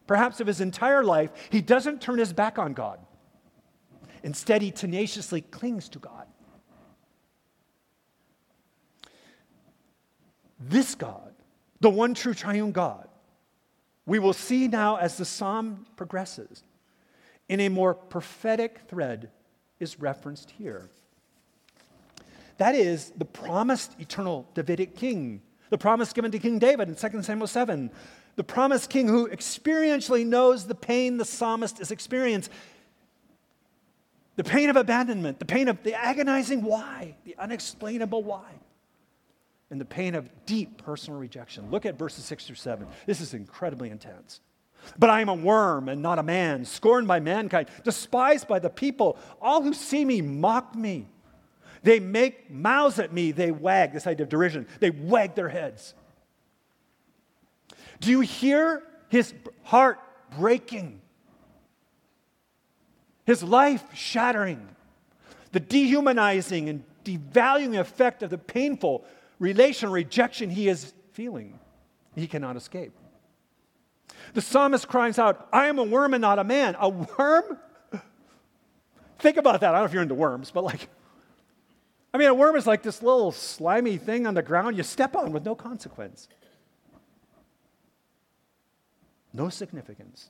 perhaps 0.08 0.40
of 0.40 0.48
his 0.48 0.60
entire 0.60 1.04
life, 1.04 1.30
he 1.52 1.62
doesn't 1.62 2.02
turn 2.02 2.18
his 2.18 2.34
back 2.34 2.58
on 2.58 2.74
God. 2.74 3.00
Instead, 4.24 4.64
he 4.64 4.72
tenaciously 4.72 5.42
clings 5.42 5.88
to 5.90 6.00
God. 6.00 6.26
This 10.60 10.96
God, 10.96 11.32
the 11.80 11.92
one 11.92 12.16
true 12.16 12.34
triune 12.34 12.72
God, 12.72 13.08
we 14.08 14.18
will 14.18 14.34
see 14.34 14.68
now 14.68 14.96
as 14.96 15.18
the 15.18 15.26
psalm 15.26 15.86
progresses, 15.96 16.64
in 17.48 17.60
a 17.60 17.70
more 17.70 17.94
prophetic 17.94 18.80
thread 18.88 19.30
is 19.82 20.00
referenced 20.00 20.52
here. 20.52 20.90
That 22.58 22.76
is 22.76 23.12
the 23.18 23.26
promised 23.26 24.00
eternal 24.00 24.48
Davidic 24.54 24.96
king, 24.96 25.42
the 25.70 25.78
promise 25.78 26.14
given 26.14 26.32
to 26.32 26.40
King 26.40 26.60
David 26.60 26.90
in 26.90 26.96
2 26.96 27.24
Samuel 27.24 27.48
7, 27.48 27.90
the 28.36 28.44
promised 28.44 28.90
king 28.90 29.08
who 29.08 29.28
experientially 29.28 30.26
knows 30.26 30.66
the 30.68 30.76
pain 30.76 31.18
the 31.18 31.26
psalmist 31.26 31.80
is 31.80 31.92
experiencing. 31.92 32.54
The 34.36 34.44
pain 34.44 34.70
of 34.70 34.76
abandonment, 34.76 35.40
the 35.40 35.46
pain 35.46 35.68
of 35.68 35.84
the 35.84 35.94
agonizing 35.94 36.64
why, 36.64 37.16
the 37.26 37.36
unexplainable 37.38 38.24
why 38.24 38.46
and 39.72 39.80
the 39.80 39.86
pain 39.86 40.16
of 40.16 40.30
deep 40.46 40.78
personal 40.84 41.20
rejection. 41.20 41.72
Look 41.72 41.86
at 41.86 41.98
verses 41.98 42.26
6 42.26 42.46
through 42.46 42.56
7. 42.58 42.88
This 43.06 43.22
is 43.22 43.34
incredibly 43.34 43.90
intense. 43.90 44.42
But 44.98 45.10
I 45.10 45.22
am 45.22 45.30
a 45.30 45.36
worm 45.36 45.90
and 45.90 46.02
not 46.02 46.20
a 46.20 46.24
man, 46.24 46.66
scorned 46.66 47.08
by 47.08 47.20
mankind, 47.20 47.70
despised 47.84 48.48
by 48.48 48.60
the 48.60 48.70
people. 48.70 49.18
All 49.42 49.62
who 49.62 49.74
see 49.74 50.04
me 50.06 50.22
mock 50.22 50.76
me. 50.76 51.08
They 51.84 52.00
make 52.00 52.52
mouths 52.52 53.00
at 53.00 53.12
me, 53.12 53.32
they 53.32 53.52
wag, 53.52 53.94
this 53.94 54.06
idea 54.06 54.24
of 54.24 54.30
derision, 54.30 54.68
they 54.80 54.92
wag 54.92 55.34
their 55.36 55.50
heads. 55.50 55.96
Do 58.00 58.10
you 58.10 58.22
hear 58.22 58.84
his 59.10 59.34
heart 59.64 60.00
breaking? 60.38 61.02
His 63.26 63.44
life 63.44 63.84
shattering? 63.94 64.68
The 65.52 65.60
dehumanizing 65.60 66.70
and 66.70 66.84
devaluing 67.04 67.80
effect 67.80 68.24
of 68.24 68.30
the 68.30 68.38
painful 68.38 69.06
relational 69.40 69.94
rejection 69.94 70.50
he 70.50 70.70
is 70.70 70.94
feeling. 71.14 71.60
He 72.16 72.28
cannot 72.28 72.56
escape. 72.56 72.94
The 74.34 74.42
psalmist 74.42 74.88
cries 74.88 75.20
out, 75.20 75.48
I 75.52 75.68
am 75.68 75.80
a 75.80 75.84
worm 75.84 76.14
and 76.14 76.22
not 76.22 76.40
a 76.40 76.44
man. 76.44 76.76
A 76.80 76.90
worm? 76.90 77.58
Think 79.20 79.38
about 79.38 79.62
that. 79.62 79.70
I 79.70 79.72
don't 79.74 79.82
know 79.82 79.86
if 79.86 79.94
you're 79.94 80.02
into 80.02 80.16
worms, 80.16 80.52
but 80.52 80.64
like, 80.64 80.90
I 82.14 82.18
mean, 82.18 82.28
a 82.28 82.34
worm 82.34 82.56
is 82.56 82.66
like 82.68 82.82
this 82.84 83.02
little 83.02 83.32
slimy 83.32 83.98
thing 83.98 84.26
on 84.26 84.34
the 84.34 84.42
ground 84.42 84.78
you 84.78 84.84
step 84.84 85.16
on 85.16 85.32
with 85.32 85.46
no 85.46 85.56
consequence, 85.56 86.28
no 89.34 89.50
significance. 89.50 90.30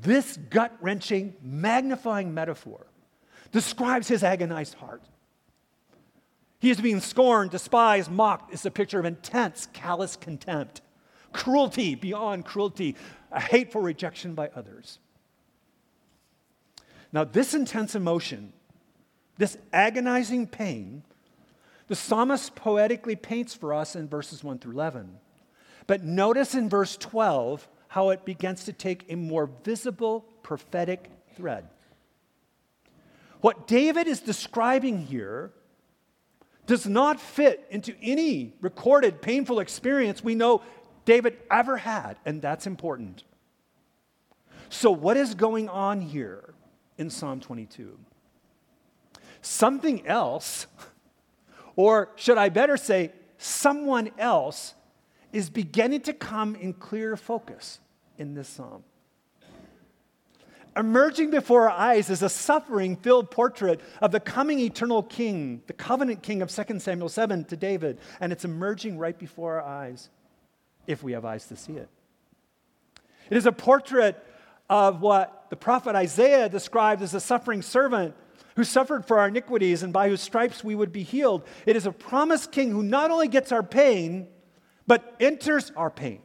This 0.00 0.36
gut 0.36 0.76
wrenching, 0.80 1.34
magnifying 1.42 2.32
metaphor 2.32 2.86
describes 3.50 4.06
his 4.06 4.22
agonized 4.22 4.74
heart. 4.74 5.02
He 6.60 6.70
is 6.70 6.80
being 6.80 7.00
scorned, 7.00 7.50
despised, 7.50 8.10
mocked. 8.10 8.52
It's 8.52 8.64
a 8.64 8.70
picture 8.70 8.98
of 8.98 9.04
intense, 9.04 9.66
callous 9.72 10.16
contempt, 10.16 10.80
cruelty 11.32 11.94
beyond 11.94 12.44
cruelty, 12.44 12.96
a 13.30 13.40
hateful 13.40 13.80
rejection 13.80 14.34
by 14.34 14.50
others. 14.54 14.98
Now, 17.12 17.24
this 17.24 17.54
intense 17.54 17.94
emotion, 17.94 18.52
this 19.38 19.56
agonizing 19.72 20.46
pain, 20.46 21.02
the 21.88 21.96
psalmist 21.96 22.54
poetically 22.54 23.16
paints 23.16 23.54
for 23.54 23.72
us 23.72 23.96
in 23.96 24.08
verses 24.08 24.44
1 24.44 24.58
through 24.58 24.72
11. 24.72 25.18
But 25.86 26.04
notice 26.04 26.54
in 26.54 26.68
verse 26.68 26.96
12 26.98 27.66
how 27.88 28.10
it 28.10 28.26
begins 28.26 28.64
to 28.64 28.72
take 28.72 29.06
a 29.08 29.16
more 29.16 29.48
visible 29.64 30.26
prophetic 30.42 31.10
thread. 31.34 31.66
What 33.40 33.66
David 33.66 34.06
is 34.06 34.20
describing 34.20 35.06
here 35.06 35.52
does 36.66 36.86
not 36.86 37.18
fit 37.18 37.66
into 37.70 37.94
any 38.02 38.52
recorded 38.60 39.22
painful 39.22 39.58
experience 39.58 40.22
we 40.22 40.34
know 40.34 40.62
David 41.08 41.38
ever 41.50 41.78
had, 41.78 42.18
and 42.26 42.42
that's 42.42 42.66
important. 42.66 43.24
So, 44.68 44.90
what 44.90 45.16
is 45.16 45.34
going 45.34 45.66
on 45.70 46.02
here 46.02 46.52
in 46.98 47.08
Psalm 47.08 47.40
22? 47.40 47.98
Something 49.40 50.06
else, 50.06 50.66
or 51.76 52.10
should 52.16 52.36
I 52.36 52.50
better 52.50 52.76
say, 52.76 53.12
someone 53.38 54.10
else, 54.18 54.74
is 55.32 55.48
beginning 55.48 56.02
to 56.02 56.12
come 56.12 56.54
in 56.56 56.74
clear 56.74 57.16
focus 57.16 57.80
in 58.18 58.34
this 58.34 58.48
psalm. 58.50 58.84
Emerging 60.76 61.30
before 61.30 61.70
our 61.70 61.78
eyes 61.78 62.10
is 62.10 62.22
a 62.22 62.28
suffering 62.28 62.96
filled 62.96 63.30
portrait 63.30 63.80
of 64.02 64.12
the 64.12 64.20
coming 64.20 64.58
eternal 64.58 65.02
king, 65.02 65.62
the 65.68 65.72
covenant 65.72 66.22
king 66.22 66.42
of 66.42 66.50
2 66.50 66.78
Samuel 66.78 67.08
7 67.08 67.44
to 67.46 67.56
David, 67.56 67.98
and 68.20 68.30
it's 68.30 68.44
emerging 68.44 68.98
right 68.98 69.18
before 69.18 69.58
our 69.58 69.66
eyes 69.66 70.10
if 70.88 71.04
we 71.04 71.12
have 71.12 71.24
eyes 71.24 71.46
to 71.46 71.56
see 71.56 71.74
it. 71.74 71.88
It 73.30 73.36
is 73.36 73.46
a 73.46 73.52
portrait 73.52 74.16
of 74.68 75.00
what 75.00 75.46
the 75.50 75.56
prophet 75.56 75.94
Isaiah 75.94 76.48
described 76.48 77.02
as 77.02 77.14
a 77.14 77.20
suffering 77.20 77.62
servant 77.62 78.16
who 78.56 78.64
suffered 78.64 79.04
for 79.04 79.20
our 79.20 79.28
iniquities 79.28 79.84
and 79.84 79.92
by 79.92 80.08
whose 80.08 80.20
stripes 80.20 80.64
we 80.64 80.74
would 80.74 80.90
be 80.90 81.04
healed. 81.04 81.46
It 81.66 81.76
is 81.76 81.86
a 81.86 81.92
promised 81.92 82.50
king 82.50 82.70
who 82.70 82.82
not 82.82 83.10
only 83.10 83.28
gets 83.28 83.52
our 83.52 83.62
pain, 83.62 84.26
but 84.86 85.14
enters 85.20 85.70
our 85.76 85.90
pain 85.90 86.20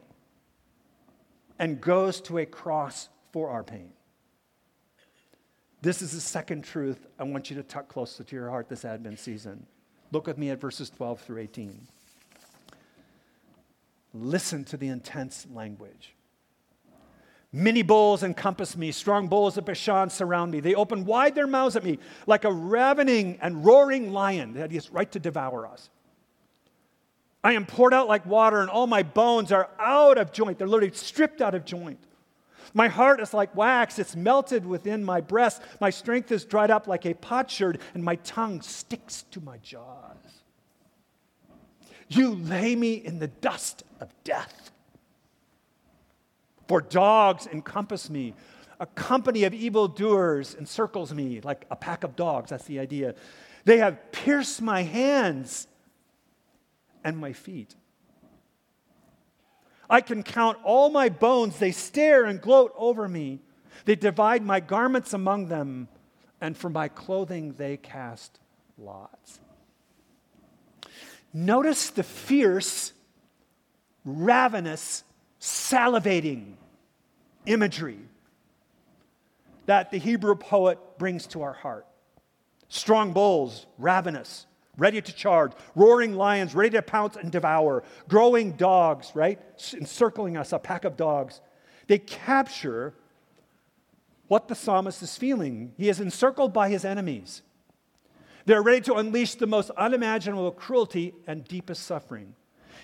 and 1.60 1.80
goes 1.80 2.22
to 2.22 2.40
a 2.40 2.46
cross 2.46 3.10
for 3.32 3.50
our 3.50 3.64
pain. 3.64 3.92
This 5.82 6.02
is 6.02 6.12
the 6.12 6.22
second 6.22 6.64
truth 6.64 7.06
I 7.20 7.24
want 7.24 7.50
you 7.50 7.58
to 7.58 7.64
tuck 7.64 7.90
closer 7.90 8.24
to 8.24 8.36
your 8.36 8.50
heart 8.50 8.70
this 8.70 8.86
Advent 8.86 9.20
season. 9.20 9.66
Look 10.12 10.28
with 10.28 10.38
me 10.38 10.50
at 10.50 10.62
verses 10.62 10.90
12 10.90 11.20
through 11.20 11.42
18. 11.42 11.88
Listen 14.14 14.64
to 14.66 14.78
the 14.78 14.88
intense 14.88 15.48
language. 15.52 16.16
Many 17.52 17.84
bulls 17.84 18.24
encompass 18.24 18.76
me, 18.76 18.92
strong 18.92 19.28
bulls 19.28 19.58
of 19.58 19.66
Bashan 19.66 20.10
surround 20.10 20.52
me. 20.52 20.60
They 20.60 20.74
open 20.74 21.06
wide 21.06 21.36
their 21.36 21.46
mouths 21.46 21.76
at 21.76 21.84
me 21.84 22.00
like 22.26 22.46
a 22.46 22.52
ravening 22.52 23.38
and 23.42 23.64
roaring 23.64 24.12
lion 24.12 24.54
that 24.54 24.72
is 24.72 24.90
right 24.92 25.12
to 25.12 25.20
devour 25.20 25.68
us. 25.68 25.92
I 27.44 27.54
am 27.54 27.66
poured 27.66 27.94
out 27.94 28.08
like 28.08 28.26
water, 28.26 28.62
and 28.62 28.70
all 28.70 28.88
my 28.88 29.04
bones 29.04 29.52
are 29.52 29.70
out 29.78 30.18
of 30.18 30.32
joint. 30.32 30.58
They're 30.58 30.68
literally 30.68 30.96
stripped 30.96 31.42
out 31.42 31.54
of 31.54 31.66
joint. 31.66 32.00
My 32.74 32.88
heart 32.88 33.20
is 33.20 33.36
like 33.36 33.56
wax, 33.56 34.00
it's 34.00 34.16
melted 34.16 34.66
within 34.66 35.04
my 35.04 35.22
breast. 35.22 35.62
My 35.80 35.92
strength 35.92 36.32
is 36.32 36.46
dried 36.46 36.72
up 36.72 36.88
like 36.88 37.06
a 37.06 37.14
potsherd, 37.14 37.80
and 37.94 38.04
my 38.04 38.16
tongue 38.18 38.62
sticks 38.62 39.24
to 39.32 39.42
my 39.42 39.58
jaws. 39.58 40.43
You 42.16 42.36
lay 42.36 42.76
me 42.76 42.94
in 42.94 43.20
the 43.20 43.28
dust 43.28 43.84
of 44.00 44.14
death. 44.24 44.72
For 46.68 46.82
dogs 46.82 47.48
encompass 47.48 48.10
me. 48.10 48.36
A 48.80 48.86
company 48.86 49.44
of 49.44 49.54
evildoers 49.54 50.56
encircles 50.56 51.14
me 51.14 51.42
like 51.42 51.66
a 51.72 51.76
pack 51.76 52.04
of 52.04 52.16
dogs. 52.16 52.50
That's 52.50 52.66
the 52.66 52.80
idea. 52.80 53.16
They 53.66 53.78
have 53.78 54.12
pierced 54.12 54.62
my 54.62 54.84
hands 54.84 55.68
and 57.04 57.18
my 57.18 57.34
feet. 57.34 57.76
I 59.90 60.02
can 60.02 60.24
count 60.24 60.58
all 60.64 60.90
my 60.90 61.10
bones. 61.10 61.60
They 61.60 61.72
stare 61.72 62.26
and 62.26 62.42
gloat 62.42 62.74
over 62.76 63.08
me. 63.08 63.40
They 63.86 63.96
divide 63.96 64.44
my 64.44 64.60
garments 64.60 65.14
among 65.14 65.48
them, 65.48 65.88
and 66.40 66.56
for 66.56 66.70
my 66.70 66.88
clothing 66.88 67.54
they 67.54 67.78
cast 67.78 68.40
lots. 68.78 69.40
Notice 71.34 71.90
the 71.90 72.04
fierce, 72.04 72.94
ravenous, 74.06 75.04
salivating 75.40 76.54
imagery 77.46 78.00
that 79.66 79.92
the 79.92 79.98
Hebrew 79.98 80.36
poet 80.36 80.78
brings 80.98 81.26
to 81.28 81.42
our 81.42 81.54
heart. 81.54 81.88
Strong 82.70 83.14
bulls, 83.14 83.66
ravenous, 83.78 84.46
ready 84.78 85.02
to 85.02 85.14
charge, 85.14 85.52
roaring 85.76 86.16
lions, 86.16 86.56
ready 86.56 86.72
to 86.72 86.82
pounce 86.82 87.16
and 87.16 87.32
devour, 87.32 87.84
growing 88.08 88.54
dogs, 88.54 89.12
right? 89.14 89.40
Encircling 89.74 90.38
us, 90.38 90.54
a 90.54 90.60
pack 90.60 90.86
of 90.86 90.98
dogs. 90.98 91.42
They 91.88 92.00
capture 92.00 92.94
what 94.28 94.48
the 94.48 94.56
psalmist 94.56 95.02
is 95.04 95.18
feeling. 95.18 95.74
He 95.78 95.90
is 95.90 96.00
encircled 96.00 96.54
by 96.54 96.70
his 96.70 96.86
enemies. 96.86 97.42
They're 98.46 98.62
ready 98.62 98.82
to 98.82 98.96
unleash 98.96 99.36
the 99.36 99.48
most 99.48 99.70
unimaginable 99.72 100.52
cruelty 100.52 101.14
and 101.28 101.46
deepest 101.46 101.84
suffering. 101.84 102.36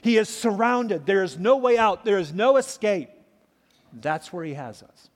He 0.01 0.17
is 0.17 0.29
surrounded. 0.29 1.05
There 1.05 1.23
is 1.23 1.37
no 1.37 1.57
way 1.57 1.77
out, 1.77 2.05
there 2.05 2.19
is 2.19 2.33
no 2.33 2.57
escape. 2.57 3.09
That's 3.91 4.31
where 4.31 4.45
he 4.45 4.53
has 4.53 4.83
us. 4.83 5.09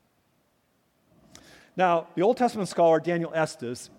Now, 1.76 2.08
the 2.16 2.22
Old 2.22 2.38
Testament 2.38 2.70
scholar 2.70 3.00
Daniel 3.00 3.32
Estes 3.34 3.90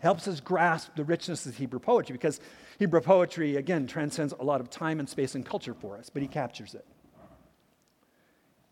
helps 0.00 0.28
us 0.28 0.40
grasp 0.40 0.90
the 0.96 1.04
richness 1.04 1.46
of 1.46 1.56
Hebrew 1.56 1.78
poetry 1.78 2.12
because 2.14 2.40
Hebrew 2.78 3.00
poetry, 3.00 3.56
again, 3.56 3.86
transcends 3.86 4.32
a 4.38 4.44
lot 4.44 4.60
of 4.60 4.70
time 4.70 5.00
and 5.00 5.08
space 5.08 5.34
and 5.34 5.44
culture 5.44 5.74
for 5.74 5.96
us, 5.96 6.10
but 6.10 6.22
he 6.22 6.28
captures 6.28 6.74
it. 6.74 6.86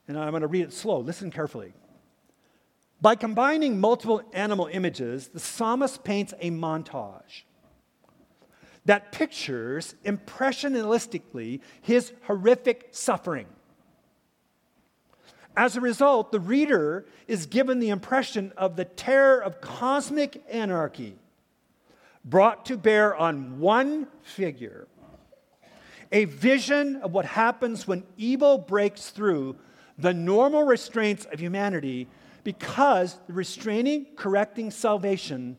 And 0.07 0.19
I'm 0.19 0.31
going 0.31 0.43
to 0.43 0.49
read 0.49 0.63
it 0.63 0.73
slow. 0.73 1.01
Listen 1.01 1.31
carefully. 1.31 1.75
By 3.01 3.15
combining 3.15 3.81
multiple 3.81 4.23
animal 4.33 4.67
images, 4.67 5.29
the 5.29 5.41
psalmist 5.41 6.03
paints 6.03 6.35
a 6.41 6.51
montage 6.51 7.43
that 8.85 9.13
pictures 9.13 9.95
impressionistically 10.05 11.61
his 11.83 12.13
horrific 12.23 12.89
suffering. 12.91 13.47
As 15.57 15.77
a 15.77 15.81
result, 15.81 16.33
the 16.33 16.41
reader 16.41 17.05
is 17.27 17.47
given 17.47 17.81
the 17.81 17.91
impression 17.91 18.53
of 18.57 18.77
the 18.77 18.85
terror 18.85 19.41
of 19.41 19.61
cosmic 19.61 20.43
anarchy 20.51 21.17
brought 22.25 22.67
to 22.67 22.77
bear 22.77 23.15
on 23.15 23.61
one 23.61 24.07
figure. 24.23 24.89
A 26.11 26.25
vision 26.25 26.97
of 26.97 27.13
what 27.13 27.25
happens 27.25 27.87
when 27.87 28.05
evil 28.17 28.59
breaks 28.59 29.11
through 29.11 29.57
the 29.99 30.15
normal 30.15 30.63
restraints 30.63 31.27
of 31.27 31.41
humanity 31.41 32.09
because 32.49 33.19
the 33.27 33.35
restraining, 33.35 34.07
correcting 34.17 34.71
salvation 34.71 35.59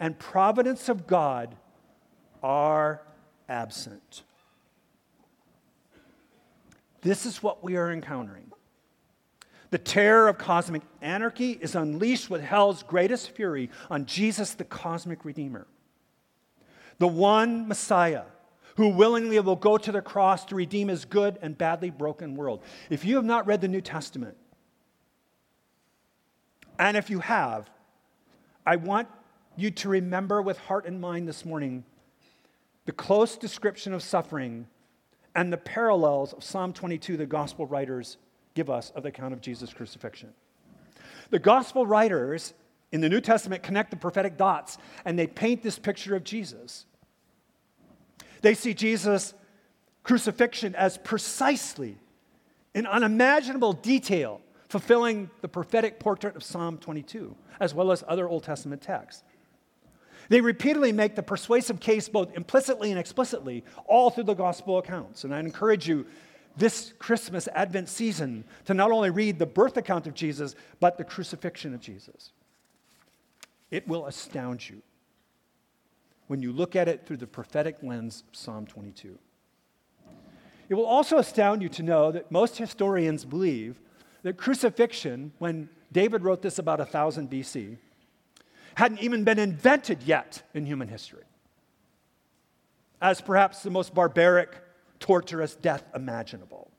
and 0.00 0.18
providence 0.18 0.88
of 0.88 1.06
God 1.06 1.54
are 2.42 3.02
absent. 3.48 4.24
This 7.02 7.24
is 7.24 7.40
what 7.40 7.62
we 7.62 7.76
are 7.76 7.92
encountering. 7.92 8.50
The 9.70 9.78
terror 9.78 10.26
of 10.26 10.36
cosmic 10.36 10.82
anarchy 11.00 11.52
is 11.52 11.76
unleashed 11.76 12.28
with 12.28 12.42
hell's 12.42 12.82
greatest 12.82 13.30
fury 13.30 13.70
on 13.88 14.04
Jesus, 14.04 14.54
the 14.54 14.64
cosmic 14.64 15.24
Redeemer. 15.24 15.68
The 16.98 17.06
one 17.06 17.68
Messiah 17.68 18.24
who 18.76 18.88
willingly 18.88 19.38
will 19.38 19.54
go 19.54 19.78
to 19.78 19.92
the 19.92 20.02
cross 20.02 20.44
to 20.46 20.56
redeem 20.56 20.88
his 20.88 21.04
good 21.04 21.38
and 21.42 21.56
badly 21.56 21.90
broken 21.90 22.34
world. 22.34 22.64
If 22.90 23.04
you 23.04 23.14
have 23.14 23.24
not 23.24 23.46
read 23.46 23.60
the 23.60 23.68
New 23.68 23.80
Testament, 23.80 24.36
and 26.78 26.96
if 26.96 27.10
you 27.10 27.20
have, 27.20 27.70
I 28.66 28.76
want 28.76 29.08
you 29.56 29.70
to 29.70 29.88
remember 29.88 30.42
with 30.42 30.58
heart 30.58 30.86
and 30.86 31.00
mind 31.00 31.28
this 31.28 31.44
morning 31.44 31.84
the 32.86 32.92
close 32.92 33.36
description 33.36 33.92
of 33.92 34.02
suffering 34.02 34.66
and 35.34 35.52
the 35.52 35.56
parallels 35.56 36.32
of 36.32 36.44
Psalm 36.44 36.72
22 36.72 37.16
the 37.16 37.26
gospel 37.26 37.66
writers 37.66 38.16
give 38.54 38.70
us 38.70 38.90
of 38.94 39.02
the 39.02 39.08
account 39.08 39.32
of 39.32 39.40
Jesus' 39.40 39.72
crucifixion. 39.72 40.32
The 41.30 41.38
gospel 41.38 41.86
writers 41.86 42.54
in 42.92 43.00
the 43.00 43.08
New 43.08 43.20
Testament 43.20 43.62
connect 43.62 43.90
the 43.90 43.96
prophetic 43.96 44.36
dots 44.36 44.78
and 45.04 45.18
they 45.18 45.26
paint 45.26 45.62
this 45.62 45.78
picture 45.78 46.14
of 46.14 46.24
Jesus. 46.24 46.86
They 48.42 48.54
see 48.54 48.74
Jesus' 48.74 49.34
crucifixion 50.02 50.74
as 50.74 50.98
precisely, 50.98 51.96
in 52.74 52.86
unimaginable 52.86 53.72
detail, 53.72 54.40
fulfilling 54.74 55.30
the 55.40 55.46
prophetic 55.46 56.00
portrait 56.00 56.34
of 56.34 56.42
Psalm 56.42 56.78
22, 56.78 57.36
as 57.60 57.72
well 57.72 57.92
as 57.92 58.02
other 58.08 58.28
Old 58.28 58.42
Testament 58.42 58.82
texts. 58.82 59.22
They 60.30 60.40
repeatedly 60.40 60.90
make 60.90 61.14
the 61.14 61.22
persuasive 61.22 61.78
case 61.78 62.08
both 62.08 62.34
implicitly 62.36 62.90
and 62.90 62.98
explicitly, 62.98 63.62
all 63.86 64.10
through 64.10 64.24
the 64.24 64.34
gospel 64.34 64.78
accounts. 64.78 65.22
And 65.22 65.32
I 65.32 65.38
encourage 65.38 65.86
you 65.86 66.06
this 66.56 66.92
Christmas 66.98 67.48
Advent 67.54 67.88
season 67.88 68.42
to 68.64 68.74
not 68.74 68.90
only 68.90 69.10
read 69.10 69.38
the 69.38 69.46
birth 69.46 69.76
account 69.76 70.08
of 70.08 70.14
Jesus, 70.14 70.56
but 70.80 70.98
the 70.98 71.04
crucifixion 71.04 71.72
of 71.72 71.78
Jesus. 71.80 72.32
It 73.70 73.86
will 73.86 74.06
astound 74.06 74.68
you 74.68 74.82
when 76.26 76.42
you 76.42 76.50
look 76.50 76.74
at 76.74 76.88
it 76.88 77.06
through 77.06 77.18
the 77.18 77.28
prophetic 77.28 77.76
lens 77.80 78.24
of 78.28 78.34
Psalm 78.34 78.66
22. 78.66 79.16
It 80.68 80.74
will 80.74 80.84
also 80.84 81.18
astound 81.18 81.62
you 81.62 81.68
to 81.68 81.84
know 81.84 82.10
that 82.10 82.32
most 82.32 82.58
historians 82.58 83.24
believe 83.24 83.78
that 84.24 84.36
crucifixion, 84.36 85.32
when 85.38 85.68
David 85.92 86.24
wrote 86.24 86.42
this 86.42 86.58
about 86.58 86.80
1000 86.80 87.30
BC, 87.30 87.76
hadn't 88.74 89.00
even 89.00 89.22
been 89.22 89.38
invented 89.38 90.02
yet 90.02 90.42
in 90.52 90.66
human 90.66 90.88
history 90.88 91.22
as 93.00 93.20
perhaps 93.20 93.62
the 93.62 93.70
most 93.70 93.94
barbaric, 93.94 94.56
torturous 94.98 95.54
death 95.54 95.84
imaginable. 95.94 96.70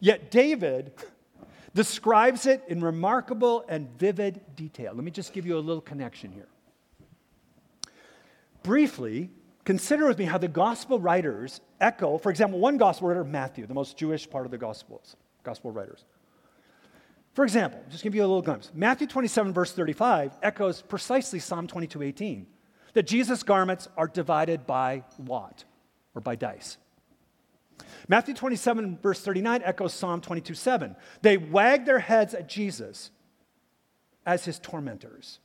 Yet 0.00 0.30
David 0.32 0.92
describes 1.72 2.46
it 2.46 2.64
in 2.66 2.80
remarkable 2.80 3.64
and 3.68 3.88
vivid 3.96 4.40
detail. 4.56 4.92
Let 4.92 5.04
me 5.04 5.12
just 5.12 5.32
give 5.32 5.46
you 5.46 5.56
a 5.56 5.60
little 5.60 5.80
connection 5.80 6.32
here. 6.32 6.48
Briefly, 8.64 9.30
consider 9.64 10.06
with 10.08 10.18
me 10.18 10.24
how 10.24 10.36
the 10.36 10.48
gospel 10.48 10.98
writers 10.98 11.60
echo, 11.80 12.18
for 12.18 12.30
example, 12.30 12.58
one 12.58 12.76
gospel 12.76 13.06
writer, 13.06 13.22
Matthew, 13.22 13.66
the 13.66 13.74
most 13.74 13.96
Jewish 13.96 14.28
part 14.28 14.46
of 14.46 14.50
the 14.50 14.58
gospels, 14.58 15.14
gospel 15.44 15.70
writers. 15.70 16.04
For 17.34 17.44
example, 17.44 17.80
just 17.90 18.02
give 18.02 18.14
you 18.14 18.22
a 18.22 18.26
little 18.26 18.42
glimpse. 18.42 18.70
Matthew 18.74 19.06
27, 19.06 19.52
verse 19.52 19.72
35, 19.72 20.38
echoes 20.42 20.82
precisely 20.82 21.38
Psalm 21.38 21.66
22, 21.66 22.02
18, 22.02 22.46
that 22.94 23.06
Jesus' 23.06 23.42
garments 23.42 23.88
are 23.96 24.08
divided 24.08 24.66
by 24.66 25.04
lot 25.24 25.64
or 26.14 26.20
by 26.20 26.34
dice. 26.34 26.76
Matthew 28.08 28.34
27, 28.34 28.98
verse 29.00 29.20
39, 29.20 29.62
echoes 29.64 29.94
Psalm 29.94 30.20
22, 30.20 30.54
7. 30.54 30.96
They 31.22 31.36
wag 31.36 31.84
their 31.84 32.00
heads 32.00 32.34
at 32.34 32.48
Jesus 32.48 33.10
as 34.26 34.44
his 34.44 34.58
tormentors. 34.58 35.38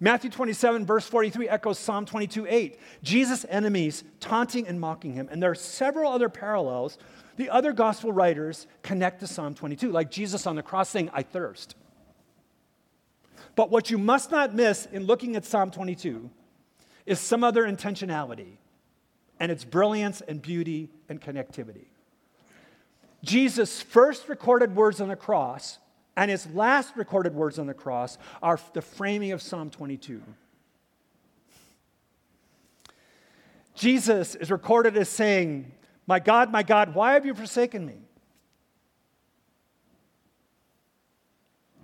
Matthew 0.00 0.30
27, 0.30 0.84
verse 0.84 1.06
43, 1.06 1.48
echoes 1.48 1.78
Psalm 1.78 2.04
22, 2.04 2.46
8. 2.48 2.80
Jesus' 3.02 3.46
enemies 3.48 4.04
taunting 4.20 4.66
and 4.66 4.80
mocking 4.80 5.12
him. 5.14 5.28
And 5.30 5.42
there 5.42 5.50
are 5.50 5.54
several 5.54 6.12
other 6.12 6.28
parallels 6.28 6.98
the 7.36 7.50
other 7.50 7.72
gospel 7.72 8.12
writers 8.12 8.66
connect 8.82 9.20
to 9.20 9.26
Psalm 9.26 9.54
22, 9.54 9.90
like 9.90 10.10
Jesus 10.10 10.46
on 10.46 10.56
the 10.56 10.62
cross 10.62 10.88
saying, 10.88 11.10
I 11.12 11.22
thirst. 11.22 11.74
But 13.54 13.70
what 13.70 13.90
you 13.90 13.98
must 13.98 14.30
not 14.30 14.54
miss 14.54 14.86
in 14.86 15.04
looking 15.04 15.36
at 15.36 15.44
Psalm 15.44 15.70
22 15.70 16.30
is 17.06 17.20
some 17.20 17.44
other 17.44 17.64
intentionality 17.64 18.56
and 19.38 19.52
its 19.52 19.64
brilliance 19.64 20.20
and 20.20 20.40
beauty 20.40 20.90
and 21.08 21.20
connectivity. 21.20 21.86
Jesus' 23.22 23.80
first 23.80 24.28
recorded 24.28 24.74
words 24.76 25.00
on 25.00 25.08
the 25.08 25.16
cross 25.16 25.78
and 26.16 26.30
his 26.30 26.46
last 26.54 26.96
recorded 26.96 27.34
words 27.34 27.58
on 27.58 27.66
the 27.66 27.74
cross 27.74 28.18
are 28.42 28.58
the 28.72 28.82
framing 28.82 29.32
of 29.32 29.42
Psalm 29.42 29.70
22. 29.70 30.22
Jesus 33.74 34.34
is 34.34 34.50
recorded 34.50 34.96
as 34.96 35.10
saying, 35.10 35.70
my 36.06 36.20
God, 36.20 36.50
my 36.50 36.62
God, 36.62 36.94
why 36.94 37.14
have 37.14 37.26
you 37.26 37.34
forsaken 37.34 37.84
me? 37.84 37.98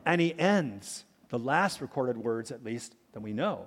And 0.05 0.21
he 0.21 0.39
ends 0.39 1.05
the 1.29 1.39
last 1.39 1.81
recorded 1.81 2.17
words, 2.17 2.51
at 2.51 2.65
least, 2.65 2.95
that 3.13 3.21
we 3.21 3.33
know, 3.33 3.67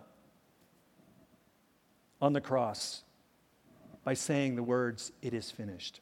on 2.21 2.33
the 2.33 2.41
cross 2.41 3.03
by 4.03 4.13
saying 4.13 4.55
the 4.55 4.63
words, 4.63 5.11
It 5.21 5.33
is 5.33 5.51
finished. 5.51 5.99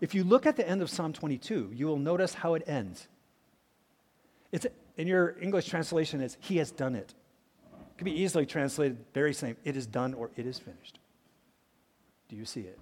If 0.00 0.14
you 0.14 0.24
look 0.24 0.46
at 0.46 0.56
the 0.56 0.68
end 0.68 0.82
of 0.82 0.90
Psalm 0.90 1.12
22, 1.12 1.70
you 1.74 1.86
will 1.86 1.98
notice 1.98 2.34
how 2.34 2.54
it 2.54 2.62
ends. 2.66 3.06
It's, 4.50 4.66
in 4.96 5.06
your 5.06 5.36
English 5.40 5.66
translation, 5.66 6.20
it's 6.20 6.36
He 6.40 6.58
has 6.58 6.70
done 6.70 6.94
it. 6.94 7.14
It 7.72 7.98
can 7.98 8.04
be 8.04 8.20
easily 8.20 8.44
translated 8.44 8.98
very 9.14 9.32
same, 9.32 9.56
It 9.64 9.76
is 9.76 9.86
done 9.86 10.12
or 10.14 10.30
It 10.36 10.46
is 10.46 10.58
finished. 10.58 10.98
Do 12.32 12.38
you 12.38 12.46
see 12.46 12.62
it? 12.62 12.78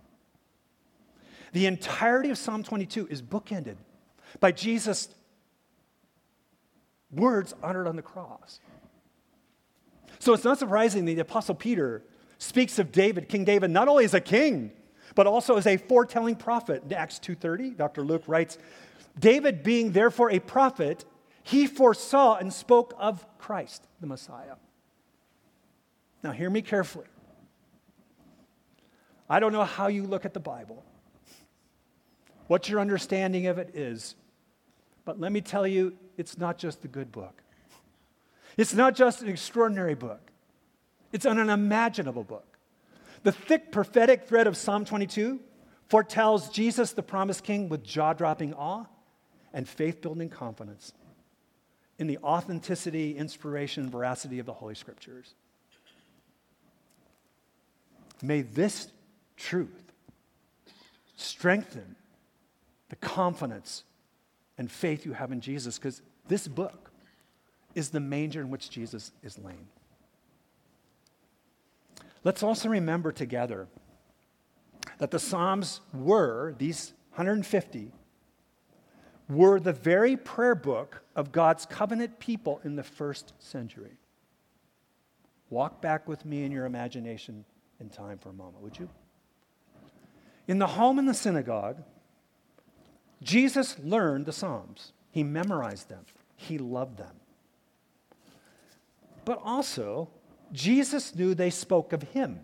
The 1.52 1.66
entirety 1.66 2.30
of 2.30 2.38
Psalm 2.38 2.62
22 2.62 3.08
is 3.08 3.20
bookended 3.20 3.74
by 4.38 4.52
Jesus' 4.52 5.08
words 7.10 7.52
uttered 7.60 7.88
on 7.88 7.96
the 7.96 8.02
cross. 8.02 8.60
So 10.20 10.34
it's 10.34 10.44
not 10.44 10.60
surprising 10.60 11.04
that 11.06 11.14
the 11.16 11.20
Apostle 11.22 11.56
Peter 11.56 12.04
speaks 12.38 12.78
of 12.78 12.92
David, 12.92 13.28
King 13.28 13.44
David, 13.44 13.72
not 13.72 13.88
only 13.88 14.04
as 14.04 14.14
a 14.14 14.20
king, 14.20 14.70
but 15.16 15.26
also 15.26 15.56
as 15.56 15.66
a 15.66 15.76
foretelling 15.76 16.36
prophet. 16.36 16.84
In 16.86 16.92
Acts 16.92 17.18
2.30, 17.18 17.76
Dr. 17.76 18.02
Luke 18.02 18.22
writes, 18.28 18.56
David 19.18 19.64
being 19.64 19.90
therefore 19.90 20.30
a 20.30 20.38
prophet, 20.38 21.04
he 21.42 21.66
foresaw 21.66 22.36
and 22.36 22.52
spoke 22.52 22.94
of 23.00 23.26
Christ, 23.38 23.88
the 24.00 24.06
Messiah. 24.06 24.54
Now 26.22 26.30
hear 26.30 26.50
me 26.50 26.62
carefully. 26.62 27.06
I 29.30 29.38
don't 29.38 29.52
know 29.52 29.64
how 29.64 29.86
you 29.86 30.02
look 30.02 30.24
at 30.24 30.34
the 30.34 30.40
Bible, 30.40 30.84
what 32.48 32.68
your 32.68 32.80
understanding 32.80 33.46
of 33.46 33.58
it 33.58 33.76
is, 33.76 34.16
but 35.04 35.20
let 35.20 35.30
me 35.30 35.40
tell 35.40 35.68
you, 35.68 35.96
it's 36.16 36.36
not 36.36 36.58
just 36.58 36.84
a 36.84 36.88
good 36.88 37.12
book. 37.12 37.40
It's 38.56 38.74
not 38.74 38.96
just 38.96 39.22
an 39.22 39.28
extraordinary 39.28 39.94
book, 39.94 40.32
it's 41.12 41.24
an 41.24 41.38
unimaginable 41.38 42.24
book. 42.24 42.58
The 43.22 43.30
thick 43.30 43.70
prophetic 43.70 44.26
thread 44.26 44.48
of 44.48 44.56
Psalm 44.56 44.84
22 44.84 45.38
foretells 45.88 46.48
Jesus, 46.48 46.92
the 46.92 47.02
promised 47.02 47.44
king, 47.44 47.68
with 47.68 47.84
jaw 47.84 48.12
dropping 48.14 48.52
awe 48.54 48.86
and 49.52 49.68
faith 49.68 50.00
building 50.00 50.28
confidence 50.28 50.92
in 52.00 52.08
the 52.08 52.18
authenticity, 52.18 53.16
inspiration, 53.16 53.90
veracity 53.90 54.40
of 54.40 54.46
the 54.46 54.52
Holy 54.52 54.74
Scriptures. 54.74 55.34
May 58.22 58.42
this 58.42 58.88
truth. 59.40 59.92
Strengthen 61.16 61.96
the 62.88 62.96
confidence 62.96 63.85
and 64.59 64.70
faith 64.70 65.07
you 65.07 65.12
have 65.12 65.33
in 65.33 65.40
Jesus 65.40 65.79
because 65.79 66.03
this 66.29 66.46
book 66.46 66.90
is 67.74 67.90
the 67.90 68.00
manger 68.00 68.40
in 68.40 68.50
which 68.50 68.70
Jesus 68.70 69.12
is 69.22 69.38
laying. 69.38 69.66
Let's 72.22 72.42
also 72.42 72.68
remember 72.68 73.12
together 73.12 73.66
that 74.98 75.11
the 75.11 75.18
Psalms 75.18 75.81
were, 75.94 76.55
these 76.59 76.92
150, 77.11 77.92
were 79.29 79.61
the 79.61 79.72
very 79.72 80.16
prayer 80.16 80.55
book 80.55 81.03
of 81.16 81.33
God's 81.33 81.64
covenant 81.64 82.18
people 82.18 82.61
in 82.64 82.76
the 82.76 82.83
first 82.83 83.33
century. 83.38 83.96
Walk 85.48 85.81
back 85.81 86.07
with 86.07 86.24
me 86.26 86.44
in 86.44 86.53
your 86.53 86.66
imagination 86.66 87.44
in 87.81 87.88
time 87.88 88.18
for 88.18 88.29
a 88.29 88.33
moment, 88.33 88.62
would 88.62 88.79
you? 88.79 88.88
In 90.48 90.59
the 90.59 90.66
home 90.66 90.98
and 90.98 91.09
the 91.09 91.14
synagogue, 91.14 91.83
Jesus 93.22 93.79
learned 93.79 94.26
the 94.26 94.33
Psalms. 94.33 94.92
He 95.11 95.22
memorized 95.22 95.88
them. 95.88 96.05
He 96.37 96.59
loved 96.59 96.98
them. 96.98 97.14
But 99.24 99.40
also, 99.44 100.09
Jesus 100.53 101.14
knew 101.14 101.35
they 101.35 101.50
spoke 101.50 101.92
of 101.92 102.03
him 102.03 102.40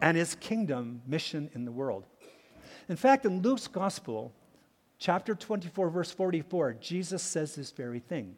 and 0.00 0.16
his 0.16 0.34
kingdom 0.34 1.02
mission 1.06 1.50
in 1.54 1.64
the 1.64 1.72
world. 1.72 2.04
In 2.88 2.96
fact, 2.96 3.24
in 3.24 3.40
Luke's 3.40 3.68
gospel, 3.68 4.32
chapter 4.98 5.34
24, 5.34 5.88
verse 5.88 6.10
44, 6.10 6.74
Jesus 6.74 7.22
says 7.22 7.54
this 7.54 7.70
very 7.70 8.00
thing. 8.00 8.36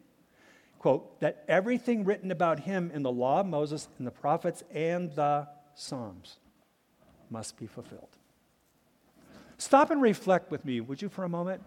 Quote, 0.79 1.19
that 1.21 1.43
everything 1.47 2.05
written 2.05 2.29
about 2.31 2.59
him 2.61 2.91
in 2.93 3.01
the 3.01 3.11
law 3.11 3.39
of 3.39 3.47
Moses, 3.47 3.87
in 3.97 4.05
the 4.05 4.11
prophets, 4.11 4.63
and 4.71 5.11
the 5.13 5.47
Psalms 5.73 6.37
must 7.29 7.57
be 7.57 7.65
fulfilled. 7.65 8.16
Stop 9.57 9.89
and 9.91 10.01
reflect 10.01 10.51
with 10.51 10.63
me, 10.65 10.81
would 10.81 11.01
you, 11.01 11.09
for 11.09 11.23
a 11.23 11.29
moment? 11.29 11.61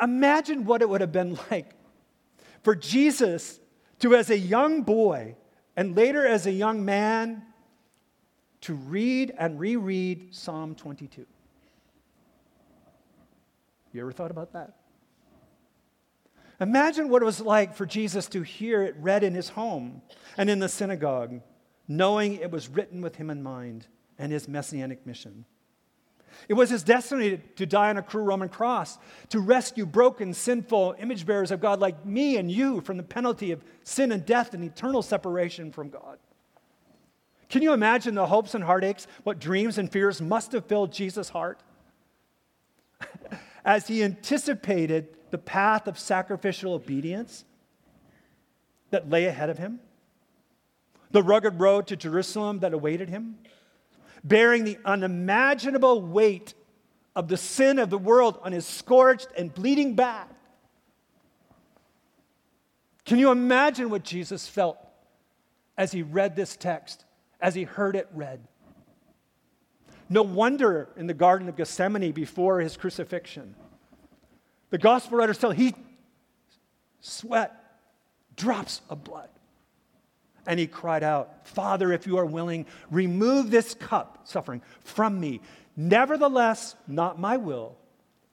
Imagine 0.00 0.64
what 0.64 0.82
it 0.82 0.88
would 0.88 1.00
have 1.00 1.12
been 1.12 1.38
like 1.50 1.72
for 2.62 2.74
Jesus 2.74 3.60
to, 4.00 4.14
as 4.14 4.30
a 4.30 4.38
young 4.38 4.82
boy 4.82 5.36
and 5.76 5.96
later 5.96 6.26
as 6.26 6.46
a 6.46 6.52
young 6.52 6.84
man, 6.84 7.42
to 8.62 8.74
read 8.74 9.34
and 9.38 9.60
reread 9.60 10.34
Psalm 10.34 10.74
22. 10.74 11.26
You 13.92 14.00
ever 14.00 14.12
thought 14.12 14.30
about 14.30 14.52
that? 14.54 14.74
Imagine 16.60 17.08
what 17.08 17.20
it 17.20 17.24
was 17.24 17.40
like 17.40 17.74
for 17.74 17.84
Jesus 17.84 18.26
to 18.28 18.42
hear 18.42 18.82
it 18.82 18.94
read 18.98 19.22
in 19.22 19.34
his 19.34 19.50
home 19.50 20.02
and 20.36 20.48
in 20.48 20.60
the 20.60 20.68
synagogue, 20.68 21.40
knowing 21.88 22.36
it 22.36 22.50
was 22.50 22.68
written 22.68 23.02
with 23.02 23.16
him 23.16 23.28
in 23.28 23.42
mind 23.42 23.86
and 24.18 24.32
his 24.32 24.48
messianic 24.48 25.04
mission. 25.06 25.44
It 26.48 26.54
was 26.54 26.70
his 26.70 26.82
destiny 26.82 27.40
to 27.56 27.66
die 27.66 27.90
on 27.90 27.96
a 27.96 28.02
cruel 28.02 28.26
Roman 28.26 28.48
cross, 28.48 28.98
to 29.30 29.40
rescue 29.40 29.86
broken, 29.86 30.34
sinful 30.34 30.96
image 30.98 31.26
bearers 31.26 31.50
of 31.50 31.60
God 31.60 31.80
like 31.80 32.04
me 32.04 32.36
and 32.36 32.50
you 32.50 32.80
from 32.80 32.96
the 32.96 33.02
penalty 33.02 33.50
of 33.52 33.64
sin 33.82 34.12
and 34.12 34.24
death 34.24 34.54
and 34.54 34.64
eternal 34.64 35.02
separation 35.02 35.72
from 35.72 35.88
God. 35.88 36.18
Can 37.48 37.62
you 37.62 37.72
imagine 37.72 38.14
the 38.14 38.26
hopes 38.26 38.54
and 38.54 38.64
heartaches, 38.64 39.06
what 39.22 39.38
dreams 39.38 39.78
and 39.78 39.90
fears 39.90 40.20
must 40.20 40.52
have 40.52 40.66
filled 40.66 40.92
Jesus' 40.92 41.28
heart 41.28 41.60
as 43.64 43.86
he 43.86 44.02
anticipated 44.02 45.16
the 45.30 45.38
path 45.38 45.86
of 45.86 45.98
sacrificial 45.98 46.74
obedience 46.74 47.44
that 48.90 49.08
lay 49.08 49.26
ahead 49.26 49.50
of 49.50 49.58
him? 49.58 49.80
The 51.10 51.22
rugged 51.22 51.60
road 51.60 51.86
to 51.88 51.96
Jerusalem 51.96 52.58
that 52.58 52.72
awaited 52.72 53.08
him? 53.08 53.38
Bearing 54.24 54.64
the 54.64 54.78
unimaginable 54.84 56.00
weight 56.00 56.54
of 57.14 57.28
the 57.28 57.36
sin 57.36 57.78
of 57.78 57.90
the 57.90 57.98
world 57.98 58.40
on 58.42 58.52
his 58.52 58.66
scorched 58.66 59.28
and 59.36 59.54
bleeding 59.54 59.94
back. 59.94 60.28
Can 63.04 63.18
you 63.18 63.30
imagine 63.30 63.90
what 63.90 64.02
Jesus 64.02 64.48
felt 64.48 64.78
as 65.76 65.92
he 65.92 66.02
read 66.02 66.34
this 66.34 66.56
text, 66.56 67.04
as 67.40 67.54
he 67.54 67.64
heard 67.64 67.94
it 67.94 68.08
read? 68.14 68.40
No 70.08 70.22
wonder 70.22 70.88
in 70.96 71.06
the 71.06 71.14
Garden 71.14 71.48
of 71.48 71.56
Gethsemane 71.56 72.12
before 72.12 72.60
his 72.60 72.76
crucifixion, 72.76 73.54
the 74.70 74.78
gospel 74.78 75.18
writers 75.18 75.38
tell 75.38 75.50
he 75.50 75.74
sweat 77.00 77.78
drops 78.36 78.80
of 78.88 79.04
blood. 79.04 79.28
And 80.46 80.60
he 80.60 80.66
cried 80.66 81.02
out, 81.02 81.46
Father, 81.48 81.92
if 81.92 82.06
you 82.06 82.18
are 82.18 82.26
willing, 82.26 82.66
remove 82.90 83.50
this 83.50 83.74
cup, 83.74 84.20
suffering, 84.24 84.62
from 84.80 85.18
me. 85.18 85.40
Nevertheless, 85.76 86.74
not 86.86 87.18
my 87.18 87.36
will, 87.36 87.76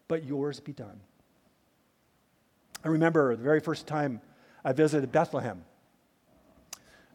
but 0.08 0.26
yours 0.26 0.60
be 0.60 0.74
done. 0.74 1.00
I 2.84 2.90
remember 2.90 3.36
the 3.36 3.44
very 3.44 3.60
first 3.60 3.88
time 3.88 4.22
I 4.64 4.74
visited 4.74 5.12
Bethlehem, 5.12 5.64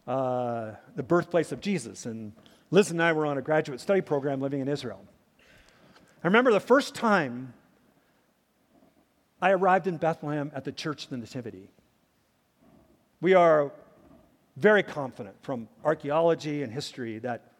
uh, 0.07 0.71
the 0.95 1.03
birthplace 1.03 1.51
of 1.51 1.61
Jesus. 1.61 2.05
And 2.05 2.33
Liz 2.71 2.91
and 2.91 3.01
I 3.01 3.13
were 3.13 3.25
on 3.25 3.37
a 3.37 3.41
graduate 3.41 3.79
study 3.79 4.01
program 4.01 4.41
living 4.41 4.61
in 4.61 4.67
Israel. 4.67 5.05
I 6.23 6.27
remember 6.27 6.51
the 6.51 6.59
first 6.59 6.95
time 6.95 7.53
I 9.41 9.51
arrived 9.51 9.87
in 9.87 9.97
Bethlehem 9.97 10.51
at 10.55 10.65
the 10.65 10.71
Church 10.71 11.05
of 11.05 11.09
the 11.11 11.17
Nativity. 11.17 11.69
We 13.21 13.33
are 13.33 13.71
very 14.57 14.83
confident 14.83 15.35
from 15.43 15.69
archaeology 15.85 16.63
and 16.63 16.73
history 16.73 17.19
that 17.19 17.51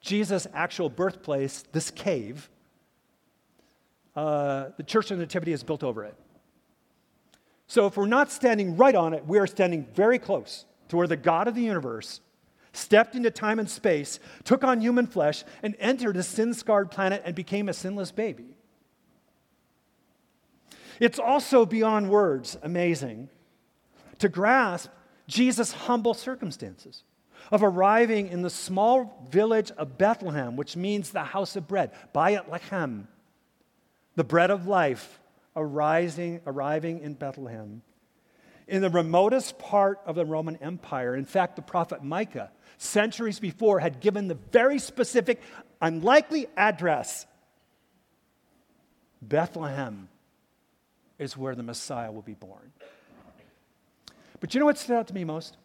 Jesus' 0.00 0.46
actual 0.54 0.88
birthplace, 0.88 1.64
this 1.72 1.90
cave, 1.90 2.48
uh, 4.14 4.68
the 4.76 4.84
Church 4.84 5.10
of 5.10 5.18
the 5.18 5.24
Nativity 5.24 5.52
is 5.52 5.64
built 5.64 5.82
over 5.82 6.04
it. 6.04 6.14
So 7.66 7.86
if 7.86 7.96
we're 7.96 8.06
not 8.06 8.30
standing 8.30 8.76
right 8.76 8.94
on 8.94 9.12
it, 9.12 9.26
we 9.26 9.38
are 9.38 9.46
standing 9.46 9.86
very 9.92 10.18
close 10.18 10.64
to 10.88 10.96
where 10.96 11.06
the 11.06 11.16
God 11.16 11.48
of 11.48 11.54
the 11.54 11.62
universe 11.62 12.20
stepped 12.72 13.14
into 13.14 13.30
time 13.30 13.58
and 13.58 13.68
space, 13.68 14.20
took 14.44 14.62
on 14.62 14.80
human 14.80 15.06
flesh, 15.06 15.44
and 15.62 15.74
entered 15.80 16.16
a 16.16 16.22
sin 16.22 16.54
scarred 16.54 16.90
planet 16.90 17.22
and 17.24 17.34
became 17.34 17.68
a 17.68 17.72
sinless 17.72 18.12
baby. 18.12 18.56
It's 21.00 21.18
also 21.18 21.66
beyond 21.66 22.08
words 22.08 22.56
amazing 22.62 23.28
to 24.18 24.28
grasp 24.28 24.90
Jesus' 25.28 25.72
humble 25.72 26.14
circumstances 26.14 27.04
of 27.52 27.62
arriving 27.62 28.28
in 28.28 28.42
the 28.42 28.50
small 28.50 29.24
village 29.30 29.70
of 29.72 29.96
Bethlehem, 29.96 30.56
which 30.56 30.76
means 30.76 31.10
the 31.10 31.22
house 31.22 31.54
of 31.54 31.68
bread, 31.68 31.92
Beit 32.12 32.50
Lechem, 32.50 33.06
the 34.16 34.24
bread 34.24 34.50
of 34.50 34.66
life, 34.66 35.20
arising, 35.54 36.40
arriving 36.46 37.00
in 37.00 37.14
Bethlehem. 37.14 37.82
In 38.66 38.82
the 38.82 38.90
remotest 38.90 39.58
part 39.58 40.00
of 40.04 40.16
the 40.16 40.26
Roman 40.26 40.56
Empire, 40.56 41.14
in 41.14 41.24
fact, 41.24 41.56
the 41.56 41.62
prophet 41.62 42.02
Micah, 42.02 42.50
centuries 42.78 43.38
before, 43.38 43.80
had 43.80 44.00
given 44.00 44.28
the 44.28 44.34
very 44.34 44.78
specific, 44.78 45.40
unlikely 45.80 46.48
address 46.56 47.26
Bethlehem 49.22 50.08
is 51.18 51.36
where 51.36 51.54
the 51.54 51.62
Messiah 51.62 52.12
will 52.12 52.22
be 52.22 52.34
born. 52.34 52.72
But 54.40 54.54
you 54.54 54.60
know 54.60 54.66
what 54.66 54.78
stood 54.78 54.96
out 54.96 55.08
to 55.08 55.14
me 55.14 55.24
most? 55.24 55.56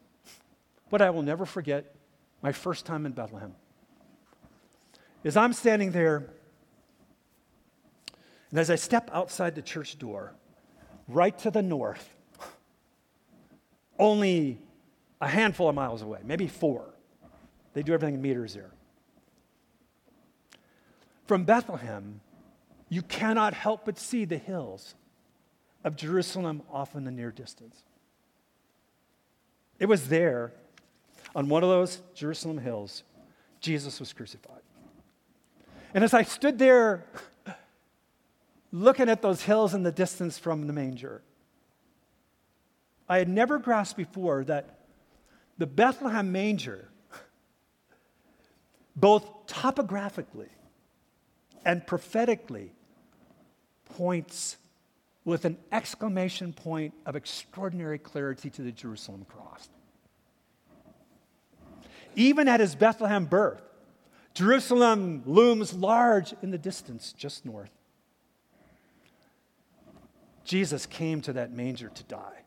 What 0.90 1.02
I 1.02 1.10
will 1.10 1.22
never 1.22 1.46
forget 1.46 1.96
my 2.42 2.52
first 2.52 2.86
time 2.86 3.06
in 3.06 3.14
Bethlehem 3.14 3.56
is 5.24 5.38
I'm 5.38 5.54
standing 5.54 5.92
there, 5.92 6.30
and 8.50 8.60
as 8.60 8.70
I 8.70 8.76
step 8.76 9.10
outside 9.14 9.56
the 9.56 9.62
church 9.62 9.98
door, 9.98 10.34
right 11.08 11.38
to 11.40 11.52
the 11.52 11.62
north, 11.62 12.14
only 13.98 14.60
a 15.22 15.28
handful 15.28 15.70
of 15.70 15.76
miles 15.76 16.02
away, 16.02 16.20
maybe 16.24 16.48
four. 16.48 16.94
They 17.74 17.84
do 17.84 17.94
everything 17.94 18.16
in 18.16 18.22
meters 18.22 18.54
there. 18.54 18.72
From 21.26 21.46
Bethlehem, 21.46 22.20
you 22.90 23.02
cannot 23.02 23.54
help 23.54 23.86
but 23.86 23.98
see 23.98 24.26
the 24.26 24.38
hills 24.38 24.96
of 25.84 25.96
Jerusalem 25.96 26.62
off 26.70 26.96
in 26.96 27.06
the 27.06 27.12
near 27.12 27.32
distance. 27.32 27.84
It 29.84 29.90
was 29.90 30.08
there, 30.08 30.54
on 31.36 31.50
one 31.50 31.62
of 31.62 31.68
those 31.68 32.02
Jerusalem 32.16 32.58
hills, 32.58 33.04
Jesus 33.60 34.00
was 34.00 34.14
crucified. 34.14 34.62
And 35.94 36.06
as 36.06 36.14
I 36.14 36.24
stood 36.24 36.58
there 36.58 37.04
looking 38.72 39.10
at 39.10 39.22
those 39.22 39.42
hills 39.42 39.74
in 39.74 39.84
the 39.84 39.92
distance 39.92 40.38
from 40.38 40.68
the 40.68 40.72
manger, 40.72 41.22
I 43.10 43.18
had 43.18 43.28
never 43.28 43.60
grasped 43.60 43.98
before 43.98 44.46
that 44.46 44.80
the 45.58 45.68
Bethlehem 45.68 46.32
manger, 46.32 46.88
both 48.96 49.48
topographically 49.48 50.48
and 51.66 51.86
prophetically, 51.86 52.72
points 53.98 54.56
with 55.26 55.46
an 55.46 55.58
exclamation 55.72 56.52
point 56.54 56.94
of 57.06 57.16
extraordinary 57.16 57.98
clarity 57.98 58.50
to 58.50 58.62
the 58.62 58.72
Jerusalem 58.72 59.26
cross. 59.28 59.70
Even 62.16 62.48
at 62.48 62.60
his 62.60 62.76
Bethlehem 62.76 63.26
birth, 63.26 63.62
Jerusalem 64.34 65.24
looms 65.26 65.74
large 65.74 66.34
in 66.42 66.52
the 66.52 66.58
distance 66.58 67.14
just 67.14 67.46
north. 67.46 67.70
Jesus 70.44 70.86
came 70.86 71.22
to 71.22 71.34
that 71.34 71.52
manger 71.52 71.90
to 71.90 72.04
die, 72.04 72.44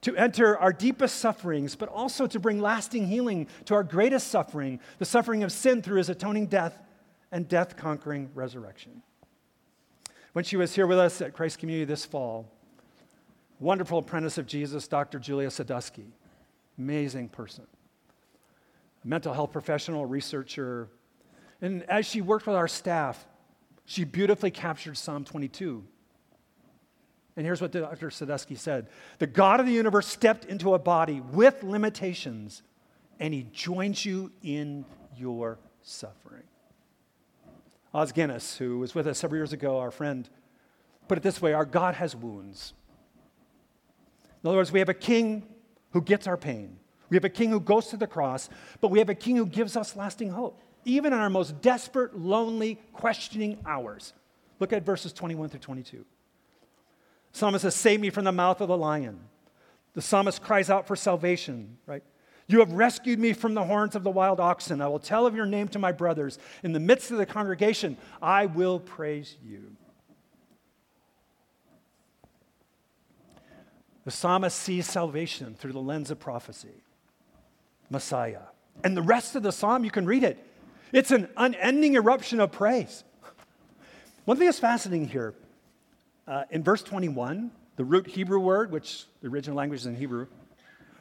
to 0.00 0.16
enter 0.16 0.56
our 0.56 0.72
deepest 0.72 1.16
sufferings, 1.16 1.76
but 1.76 1.90
also 1.90 2.26
to 2.26 2.40
bring 2.40 2.60
lasting 2.60 3.06
healing 3.06 3.46
to 3.66 3.74
our 3.74 3.82
greatest 3.82 4.28
suffering, 4.28 4.80
the 4.98 5.04
suffering 5.04 5.42
of 5.42 5.52
sin 5.52 5.82
through 5.82 5.98
his 5.98 6.08
atoning 6.08 6.46
death 6.46 6.78
and 7.30 7.46
death 7.46 7.76
conquering 7.76 8.30
resurrection 8.34 9.02
when 10.32 10.44
she 10.44 10.56
was 10.56 10.74
here 10.74 10.86
with 10.86 10.98
us 10.98 11.20
at 11.20 11.32
Christ 11.32 11.58
Community 11.58 11.84
this 11.84 12.04
fall. 12.04 12.50
Wonderful 13.58 13.98
apprentice 13.98 14.38
of 14.38 14.46
Jesus, 14.46 14.88
Dr. 14.88 15.18
Julia 15.18 15.48
Sadusky. 15.48 16.06
Amazing 16.78 17.28
person. 17.28 17.66
A 19.04 19.08
mental 19.08 19.34
health 19.34 19.52
professional, 19.52 20.06
researcher. 20.06 20.88
And 21.60 21.82
as 21.84 22.06
she 22.06 22.20
worked 22.20 22.46
with 22.46 22.56
our 22.56 22.68
staff, 22.68 23.26
she 23.84 24.04
beautifully 24.04 24.50
captured 24.50 24.96
Psalm 24.96 25.24
22. 25.24 25.84
And 27.36 27.46
here's 27.46 27.60
what 27.60 27.72
Dr. 27.72 28.08
Sadusky 28.08 28.56
said 28.56 28.88
The 29.18 29.26
God 29.26 29.60
of 29.60 29.66
the 29.66 29.72
universe 29.72 30.06
stepped 30.06 30.44
into 30.44 30.74
a 30.74 30.78
body 30.78 31.20
with 31.20 31.62
limitations, 31.62 32.62
and 33.18 33.34
he 33.34 33.46
joins 33.52 34.04
you 34.04 34.32
in 34.42 34.84
your 35.16 35.58
suffering. 35.82 36.44
Os 37.92 38.12
Guinness, 38.12 38.56
who 38.56 38.78
was 38.78 38.94
with 38.94 39.06
us 39.06 39.18
several 39.18 39.38
years 39.38 39.52
ago, 39.52 39.78
our 39.78 39.90
friend, 39.90 40.28
put 41.08 41.18
it 41.18 41.22
this 41.22 41.42
way 41.42 41.52
our 41.52 41.64
God 41.64 41.94
has 41.96 42.14
wounds. 42.14 42.72
In 44.42 44.48
other 44.48 44.58
words, 44.58 44.72
we 44.72 44.78
have 44.78 44.88
a 44.88 44.94
king 44.94 45.42
who 45.90 46.00
gets 46.00 46.26
our 46.26 46.36
pain. 46.36 46.78
We 47.08 47.16
have 47.16 47.24
a 47.24 47.30
king 47.30 47.50
who 47.50 47.60
goes 47.60 47.88
to 47.88 47.96
the 47.96 48.06
cross, 48.06 48.48
but 48.80 48.90
we 48.90 49.00
have 49.00 49.08
a 49.08 49.14
king 49.14 49.36
who 49.36 49.46
gives 49.46 49.76
us 49.76 49.96
lasting 49.96 50.30
hope, 50.30 50.62
even 50.84 51.12
in 51.12 51.18
our 51.18 51.28
most 51.28 51.60
desperate, 51.60 52.16
lonely, 52.16 52.78
questioning 52.92 53.58
hours. 53.66 54.12
Look 54.60 54.72
at 54.72 54.84
verses 54.84 55.12
21 55.12 55.48
through 55.48 55.60
22. 55.60 56.04
Psalmist 57.32 57.62
says, 57.62 57.74
Save 57.74 58.00
me 58.00 58.10
from 58.10 58.24
the 58.24 58.32
mouth 58.32 58.60
of 58.60 58.68
the 58.68 58.76
lion. 58.76 59.20
The 59.94 60.02
psalmist 60.02 60.42
cries 60.42 60.70
out 60.70 60.86
for 60.86 60.94
salvation, 60.94 61.78
right? 61.86 62.04
You 62.50 62.58
have 62.58 62.72
rescued 62.72 63.20
me 63.20 63.32
from 63.32 63.54
the 63.54 63.62
horns 63.62 63.94
of 63.94 64.02
the 64.02 64.10
wild 64.10 64.40
oxen. 64.40 64.80
I 64.80 64.88
will 64.88 64.98
tell 64.98 65.24
of 65.24 65.36
your 65.36 65.46
name 65.46 65.68
to 65.68 65.78
my 65.78 65.92
brothers. 65.92 66.36
In 66.64 66.72
the 66.72 66.80
midst 66.80 67.12
of 67.12 67.18
the 67.18 67.24
congregation, 67.24 67.96
I 68.20 68.46
will 68.46 68.80
praise 68.80 69.36
you. 69.46 69.76
The 74.04 74.10
psalmist 74.10 74.58
sees 74.58 74.88
salvation 74.88 75.54
through 75.54 75.74
the 75.74 75.80
lens 75.80 76.10
of 76.10 76.18
prophecy, 76.18 76.82
Messiah. 77.88 78.40
And 78.82 78.96
the 78.96 79.02
rest 79.02 79.36
of 79.36 79.44
the 79.44 79.52
psalm, 79.52 79.84
you 79.84 79.92
can 79.92 80.04
read 80.04 80.24
it. 80.24 80.44
It's 80.92 81.12
an 81.12 81.28
unending 81.36 81.94
eruption 81.94 82.40
of 82.40 82.50
praise. 82.50 83.04
One 84.24 84.36
thing 84.38 84.46
that's 84.46 84.58
fascinating 84.58 85.06
here, 85.06 85.34
uh, 86.26 86.46
in 86.50 86.64
verse 86.64 86.82
21, 86.82 87.52
the 87.76 87.84
root 87.84 88.08
Hebrew 88.08 88.40
word, 88.40 88.72
which 88.72 89.04
the 89.22 89.28
original 89.28 89.56
language 89.56 89.82
is 89.82 89.86
in 89.86 89.94
Hebrew, 89.94 90.26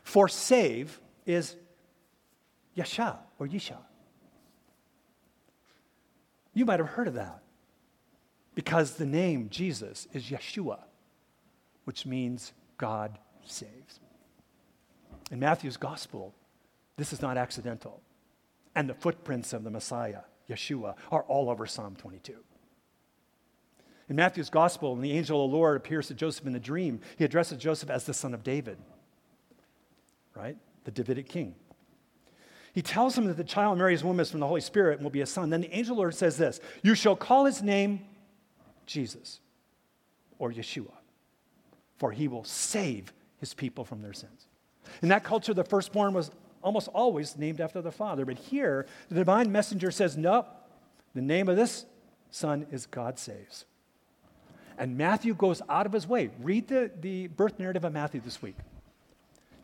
for 0.04 0.28
save 0.28 1.00
is 1.30 1.56
Yasha 2.74 3.20
or 3.38 3.48
Yisha. 3.48 3.78
You 6.54 6.66
might 6.66 6.80
have 6.80 6.90
heard 6.90 7.08
of 7.08 7.14
that 7.14 7.44
because 8.56 8.96
the 8.96 9.06
name 9.06 9.48
Jesus 9.50 10.08
is 10.12 10.24
Yeshua, 10.24 10.80
which 11.84 12.06
means 12.06 12.54
God 12.78 13.20
saves. 13.46 14.00
In 15.32 15.40
Matthew's 15.40 15.78
gospel, 15.78 16.34
this 16.98 17.14
is 17.14 17.22
not 17.22 17.38
accidental. 17.38 18.02
And 18.76 18.90
the 18.90 18.96
footprints 18.96 19.54
of 19.54 19.64
the 19.64 19.70
Messiah, 19.70 20.22
Yeshua, 20.50 20.96
are 21.12 21.24
all 21.24 21.50
over 21.50 21.68
Psalm 21.68 21.96
22. 21.96 22.34
In 24.10 24.16
Matthew's 24.16 24.50
gospel, 24.50 24.94
when 24.94 25.02
the 25.02 25.12
angel 25.12 25.46
of 25.46 25.52
the 25.52 25.58
Lord 25.58 25.78
appears 25.78 26.08
to 26.08 26.16
Joseph 26.16 26.48
in 26.48 26.56
a 26.56 26.60
dream, 26.60 27.02
he 27.18 27.24
addresses 27.24 27.60
Joseph 27.60 27.92
as 27.92 28.06
the 28.06 28.14
son 28.14 28.34
of 28.34 28.44
David, 28.44 28.80
right? 30.34 30.58
The 30.84 30.92
Davidic 30.92 31.28
king. 31.28 31.56
He 32.74 32.82
tells 32.82 33.18
him 33.18 33.26
that 33.26 33.38
the 33.38 33.44
child 33.44 33.78
Mary's 33.78 34.04
womb 34.04 34.20
is 34.20 34.30
from 34.32 34.40
the 34.40 34.48
Holy 34.48 34.62
Spirit 34.62 34.96
and 34.96 35.04
will 35.04 35.10
be 35.10 35.22
a 35.22 35.26
son. 35.26 35.50
Then 35.50 35.62
the 35.62 35.76
angel 35.76 35.98
Lord 35.98 36.16
says 36.16 36.38
this 36.38 36.60
You 36.84 36.96
shall 36.96 37.16
call 37.16 37.46
his 37.46 37.62
name 37.62 38.02
Jesus 38.86 39.40
or 40.38 40.52
Yeshua, 40.52 40.94
for 41.98 42.12
he 42.12 42.28
will 42.28 42.44
save 42.44 43.12
his 43.38 43.54
people 43.54 43.84
from 43.84 44.02
their 44.02 44.14
sins. 44.14 44.48
In 45.02 45.10
that 45.10 45.24
culture, 45.24 45.54
the 45.54 45.64
firstborn 45.64 46.14
was 46.14 46.32
almost 46.62 46.88
always 46.90 47.38
named 47.38 47.62
after 47.62 47.82
the 47.82 47.92
father. 47.92 48.26
But 48.26 48.38
here, 48.38 48.86
the 49.10 49.16
divine 49.16 49.52
messenger 49.52 49.92
says, 49.92 50.18
No, 50.18 50.46
the 51.16 51.22
name 51.22 51.50
of 51.50 51.56
this 51.56 51.86
son 52.32 52.68
is 52.72 52.86
God 52.86 53.18
saves. 53.18 53.66
And 54.78 54.98
Matthew 54.98 55.34
goes 55.34 55.62
out 55.68 55.86
of 55.86 55.92
his 55.92 56.08
way. 56.08 56.30
Read 56.40 56.68
the, 56.70 56.90
the 57.02 57.28
birth 57.28 57.60
narrative 57.60 57.84
of 57.84 57.92
Matthew 57.92 58.22
this 58.22 58.42
week. 58.42 58.56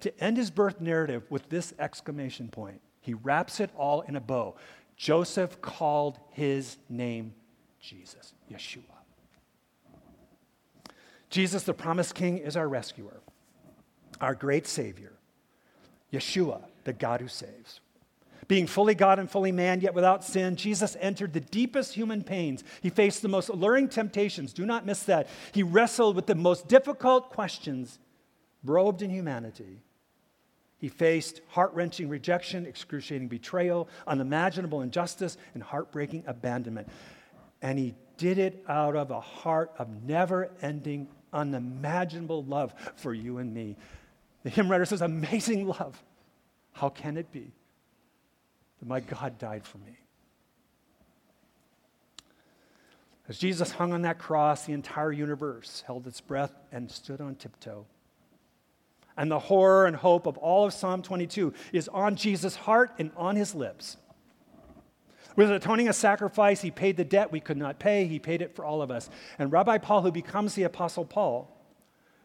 To 0.02 0.24
end 0.24 0.38
his 0.38 0.52
birth 0.52 0.82
narrative 0.82 1.24
with 1.30 1.50
this 1.50 1.74
exclamation 1.80 2.50
point 2.50 2.82
he 3.06 3.14
wraps 3.14 3.60
it 3.60 3.70
all 3.78 4.02
in 4.02 4.16
a 4.16 4.20
bow. 4.20 4.56
Joseph 4.98 5.62
called 5.62 6.18
his 6.32 6.78
name 6.90 7.36
Jesus, 7.80 8.34
Yeshua. 8.52 8.82
Jesus, 11.30 11.62
the 11.62 11.74
promised 11.76 12.16
king, 12.16 12.40
is 12.40 12.58
our 12.58 12.68
rescuer, 12.68 13.22
our 14.20 14.34
great 14.34 14.66
savior. 14.66 15.14
Yeshua, 16.12 16.62
the 16.84 16.94
God 16.94 17.22
who 17.22 17.28
saves. 17.28 17.80
Being 18.48 18.66
fully 18.66 18.96
God 18.96 19.20
and 19.20 19.30
fully 19.30 19.52
man, 19.52 19.82
yet 19.82 19.94
without 19.94 20.24
sin, 20.24 20.56
Jesus 20.56 20.98
entered 21.00 21.34
the 21.34 21.40
deepest 21.42 21.94
human 21.94 22.24
pains. 22.24 22.64
He 22.82 22.90
faced 22.90 23.22
the 23.22 23.28
most 23.28 23.50
alluring 23.50 23.90
temptations. 23.90 24.52
Do 24.52 24.66
not 24.66 24.86
miss 24.86 25.04
that. 25.04 25.28
He 25.52 25.62
wrestled 25.62 26.16
with 26.16 26.26
the 26.26 26.34
most 26.34 26.68
difficult 26.68 27.30
questions, 27.30 28.00
robed 28.65 29.01
in 29.01 29.10
humanity. 29.10 29.82
He 30.78 30.89
faced 30.89 31.41
heart 31.47 31.73
wrenching 31.73 32.10
rejection, 32.10 32.65
excruciating 32.65 33.28
betrayal, 33.28 33.88
unimaginable 34.06 34.82
injustice, 34.82 35.38
and 35.54 35.63
heartbreaking 35.63 36.25
abandonment. 36.28 36.89
And 37.62 37.80
he 37.80 37.95
did 38.17 38.38
it 38.38 38.63
out 38.67 38.95
of 38.95 39.12
a 39.12 39.19
heart 39.19 39.71
of 39.78 39.89
never 40.04 40.51
ending, 40.62 41.08
unimaginable 41.34 42.43
love 42.43 42.73
for 42.95 43.13
you 43.13 43.38
and 43.38 43.54
me. 43.54 43.78
The 44.43 44.49
hymn 44.49 44.69
writer 44.69 44.86
says, 44.86 45.01
Amazing 45.01 45.67
love. 45.67 46.01
How 46.73 46.89
can 46.89 47.17
it 47.17 47.32
be 47.32 47.54
that 48.80 48.88
my 48.88 48.99
God 48.99 49.39
died 49.39 49.65
for 49.65 49.78
me? 49.80 49.97
As 53.28 53.39
Jesus 53.39 53.71
hung 53.71 53.91
on 53.93 54.04
that 54.04 54.19
cross, 54.19 54.65
the 54.65 54.73
entire 54.73 55.12
universe 55.12 55.84
held 55.88 56.06
its 56.06 56.21
breath 56.21 56.54
and 56.71 56.91
stood 56.91 57.21
on 57.21 57.36
tiptoe. 57.36 57.86
And 59.17 59.32
the 59.32 59.39
horror 59.39 59.86
and 59.86 59.95
hope 59.95 60.25
of 60.28 60.38
all 60.38 60.65
of 60.65 60.73
Psalm 60.73 61.01
22 61.01 61.54
is 61.71 61.88
on 61.88 62.15
Jesus' 62.15 62.56
heart 62.56 62.91
and 62.99 63.12
on 63.15 63.36
his 63.36 63.56
lips. 63.56 63.97
With 65.36 65.51
atoning 65.51 65.89
a 65.89 65.93
sacrifice, 65.93 66.62
he 66.62 66.71
paid 66.71 66.97
the 66.97 67.04
debt 67.04 67.32
we 67.32 67.39
could 67.39 67.58
not 67.58 67.80
pay. 67.80 68.06
He 68.06 68.19
paid 68.19 68.41
it 68.41 68.56
for 68.56 68.63
all 68.65 68.82
of 68.82 68.91
us. 68.91 69.10
And 69.38 69.51
Rabbi 69.51 69.78
Paul, 69.80 70.01
who 70.01 70.12
becomes 70.12 70.56
the 70.56 70.63
Apostle 70.63 71.06
Paul, 71.06 71.51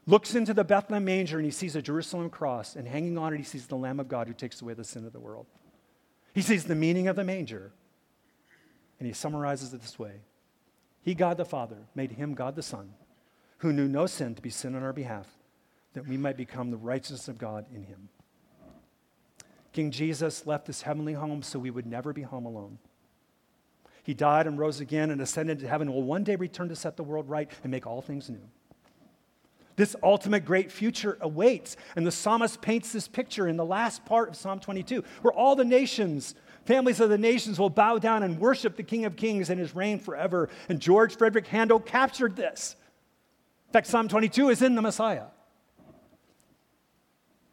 looks 0.06 0.34
into 0.34 0.54
the 0.54 0.64
Bethlehem 0.64 1.04
manger 1.04 1.36
and 1.36 1.44
he 1.44 1.50
sees 1.50 1.76
a 1.76 1.82
Jerusalem 1.82 2.30
cross, 2.30 2.76
and 2.76 2.86
hanging 2.86 3.18
on 3.18 3.34
it, 3.34 3.38
he 3.38 3.44
sees 3.44 3.66
the 3.66 3.76
Lamb 3.76 4.00
of 4.00 4.08
God 4.08 4.26
who 4.26 4.34
takes 4.34 4.60
away 4.62 4.74
the 4.74 4.84
sin 4.84 5.04
of 5.04 5.12
the 5.12 5.20
world. 5.20 5.46
He 6.34 6.42
sees 6.42 6.64
the 6.64 6.74
meaning 6.74 7.08
of 7.08 7.16
the 7.16 7.24
manger, 7.24 7.72
and 8.98 9.06
he 9.06 9.12
summarizes 9.12 9.74
it 9.74 9.80
this 9.80 9.98
way 9.98 10.20
He, 11.02 11.14
God 11.14 11.36
the 11.36 11.44
Father, 11.44 11.78
made 11.94 12.12
him 12.12 12.34
God 12.34 12.54
the 12.54 12.62
Son, 12.62 12.94
who 13.58 13.72
knew 13.72 13.88
no 13.88 14.06
sin 14.06 14.34
to 14.34 14.42
be 14.42 14.50
sin 14.50 14.74
on 14.74 14.82
our 14.82 14.92
behalf 14.92 15.26
that 15.94 16.06
we 16.06 16.16
might 16.16 16.36
become 16.36 16.70
the 16.70 16.76
righteousness 16.76 17.28
of 17.28 17.38
God 17.38 17.66
in 17.74 17.82
him. 17.84 18.08
King 19.72 19.90
Jesus 19.90 20.46
left 20.46 20.66
this 20.66 20.82
heavenly 20.82 21.12
home 21.12 21.42
so 21.42 21.58
we 21.58 21.70
would 21.70 21.86
never 21.86 22.12
be 22.12 22.22
home 22.22 22.46
alone. 22.46 22.78
He 24.02 24.14
died 24.14 24.46
and 24.46 24.58
rose 24.58 24.80
again 24.80 25.10
and 25.10 25.20
ascended 25.20 25.58
to 25.60 25.68
heaven, 25.68 25.88
and 25.88 25.94
will 25.94 26.02
one 26.02 26.24
day 26.24 26.36
return 26.36 26.68
to 26.68 26.76
set 26.76 26.96
the 26.96 27.04
world 27.04 27.28
right 27.28 27.50
and 27.62 27.70
make 27.70 27.86
all 27.86 28.02
things 28.02 28.30
new. 28.30 28.40
This 29.76 29.94
ultimate 30.02 30.44
great 30.44 30.72
future 30.72 31.16
awaits, 31.20 31.76
and 31.96 32.06
the 32.06 32.10
psalmist 32.10 32.60
paints 32.60 32.92
this 32.92 33.08
picture 33.08 33.46
in 33.46 33.56
the 33.56 33.64
last 33.64 34.04
part 34.04 34.28
of 34.30 34.36
Psalm 34.36 34.58
22, 34.58 35.04
where 35.22 35.32
all 35.32 35.54
the 35.54 35.64
nations, 35.64 36.34
families 36.64 37.00
of 37.00 37.08
the 37.08 37.18
nations, 37.18 37.58
will 37.58 37.70
bow 37.70 37.98
down 37.98 38.22
and 38.22 38.38
worship 38.38 38.76
the 38.76 38.82
King 38.82 39.04
of 39.04 39.16
Kings 39.16 39.48
and 39.48 39.60
his 39.60 39.74
reign 39.74 39.98
forever. 39.98 40.48
And 40.68 40.80
George 40.80 41.16
Frederick 41.16 41.46
Handel 41.46 41.80
captured 41.80 42.36
this. 42.36 42.76
In 43.68 43.72
fact, 43.72 43.86
Psalm 43.86 44.08
22 44.08 44.48
is 44.48 44.62
in 44.62 44.74
the 44.74 44.82
Messiah 44.82 45.26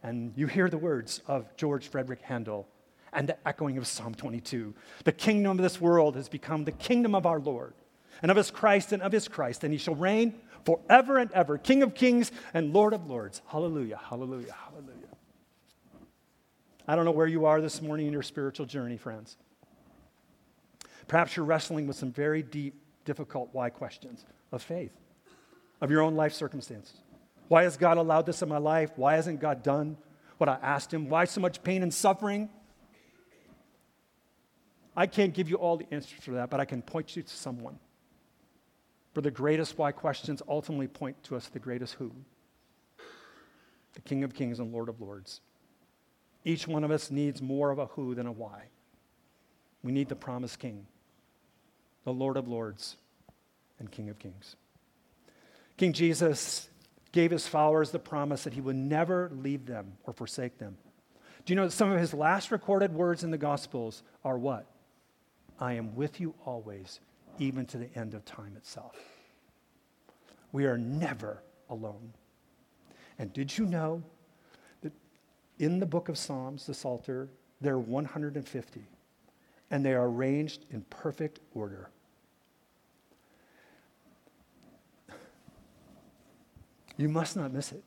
and 0.07 0.31
you 0.37 0.47
hear 0.47 0.69
the 0.69 0.77
words 0.77 1.21
of 1.27 1.53
George 1.57 1.89
Frederick 1.89 2.21
Handel 2.21 2.65
and 3.11 3.27
the 3.27 3.37
echoing 3.45 3.77
of 3.77 3.85
Psalm 3.85 4.15
22. 4.15 4.73
The 5.03 5.11
kingdom 5.11 5.51
of 5.51 5.57
this 5.57 5.81
world 5.81 6.15
has 6.15 6.29
become 6.29 6.63
the 6.63 6.71
kingdom 6.71 7.13
of 7.13 7.25
our 7.25 7.41
Lord 7.41 7.73
and 8.21 8.31
of 8.31 8.37
his 8.37 8.49
Christ 8.49 8.93
and 8.93 9.03
of 9.03 9.11
his 9.11 9.27
Christ, 9.27 9.65
and 9.65 9.73
he 9.73 9.77
shall 9.77 9.95
reign 9.95 10.35
forever 10.63 11.17
and 11.17 11.29
ever, 11.33 11.57
King 11.57 11.83
of 11.83 11.93
kings 11.93 12.31
and 12.53 12.73
Lord 12.73 12.93
of 12.93 13.09
lords. 13.09 13.41
Hallelujah, 13.47 13.99
hallelujah, 14.01 14.53
hallelujah. 14.53 14.93
I 16.87 16.95
don't 16.95 17.03
know 17.03 17.11
where 17.11 17.27
you 17.27 17.45
are 17.45 17.59
this 17.59 17.81
morning 17.81 18.07
in 18.07 18.13
your 18.13 18.23
spiritual 18.23 18.65
journey, 18.65 18.95
friends. 18.95 19.35
Perhaps 21.09 21.35
you're 21.35 21.45
wrestling 21.45 21.85
with 21.85 21.97
some 21.97 22.13
very 22.13 22.43
deep, 22.43 22.75
difficult 23.03 23.49
why 23.51 23.69
questions 23.69 24.25
of 24.53 24.61
faith, 24.61 24.95
of 25.81 25.91
your 25.91 26.01
own 26.01 26.15
life 26.15 26.31
circumstances. 26.31 26.95
Why 27.47 27.63
has 27.63 27.77
God 27.77 27.97
allowed 27.97 28.25
this 28.25 28.41
in 28.41 28.49
my 28.49 28.57
life? 28.57 28.91
Why 28.95 29.15
hasn't 29.15 29.39
God 29.39 29.63
done 29.63 29.97
what 30.37 30.49
I 30.49 30.57
asked 30.61 30.93
Him? 30.93 31.09
Why 31.09 31.25
so 31.25 31.41
much 31.41 31.63
pain 31.63 31.83
and 31.83 31.93
suffering? 31.93 32.49
I 34.95 35.05
can't 35.05 35.33
give 35.33 35.49
you 35.49 35.57
all 35.57 35.77
the 35.77 35.85
answers 35.91 36.19
for 36.23 36.31
that, 36.31 36.49
but 36.49 36.59
I 36.59 36.65
can 36.65 36.81
point 36.81 37.15
you 37.15 37.23
to 37.23 37.33
someone. 37.33 37.79
For 39.13 39.21
the 39.21 39.31
greatest 39.31 39.77
why 39.77 39.91
questions 39.91 40.41
ultimately 40.47 40.87
point 40.87 41.23
to 41.23 41.35
us 41.35 41.47
the 41.47 41.59
greatest 41.59 41.95
who 41.95 42.11
the 43.93 44.01
King 44.01 44.23
of 44.23 44.31
Kings 44.35 44.59
and 44.59 44.71
Lord 44.71 44.89
of 44.89 45.01
Lords. 45.01 45.41
Each 46.45 46.67
one 46.67 46.83
of 46.83 46.91
us 46.91 47.09
needs 47.09 47.41
more 47.41 47.71
of 47.71 47.79
a 47.79 47.87
who 47.87 48.13
than 48.13 48.27
a 48.27 48.31
why. 48.31 48.65
We 49.81 49.91
need 49.91 50.07
the 50.07 50.15
promised 50.15 50.59
King, 50.59 50.85
the 52.03 52.13
Lord 52.13 52.37
of 52.37 52.47
Lords, 52.47 52.95
and 53.79 53.91
King 53.91 54.09
of 54.09 54.19
Kings. 54.19 54.55
King 55.77 55.93
Jesus 55.93 56.69
gave 57.11 57.31
his 57.31 57.47
followers 57.47 57.91
the 57.91 57.99
promise 57.99 58.43
that 58.43 58.53
he 58.53 58.61
would 58.61 58.75
never 58.75 59.31
leave 59.33 59.65
them 59.65 59.93
or 60.03 60.13
forsake 60.13 60.57
them. 60.57 60.77
Do 61.45 61.53
you 61.53 61.55
know 61.55 61.65
that 61.65 61.71
some 61.71 61.91
of 61.91 61.99
his 61.99 62.13
last 62.13 62.51
recorded 62.51 62.93
words 62.93 63.23
in 63.23 63.31
the 63.31 63.37
Gospels 63.37 64.03
are 64.25 64.37
what? 64.37 64.65
I 65.59 65.73
am 65.73 65.95
with 65.95 66.19
you 66.19 66.33
always, 66.45 66.99
even 67.39 67.65
to 67.67 67.77
the 67.77 67.89
end 67.95 68.13
of 68.13 68.25
time 68.25 68.53
itself. 68.57 68.95
We 70.51 70.65
are 70.65 70.77
never 70.77 71.41
alone. 71.69 72.13
And 73.17 73.33
did 73.33 73.57
you 73.57 73.65
know 73.65 74.03
that 74.81 74.93
in 75.57 75.79
the 75.79 75.85
book 75.85 76.09
of 76.09 76.17
Psalms, 76.17 76.65
the 76.65 76.73
Psalter, 76.73 77.29
there 77.61 77.73
are 77.73 77.79
150, 77.79 78.81
and 79.71 79.85
they 79.85 79.93
are 79.93 80.07
arranged 80.07 80.65
in 80.69 80.81
perfect 80.89 81.39
order. 81.53 81.89
You 86.97 87.07
must 87.07 87.35
not 87.35 87.53
miss 87.53 87.71
it. 87.71 87.83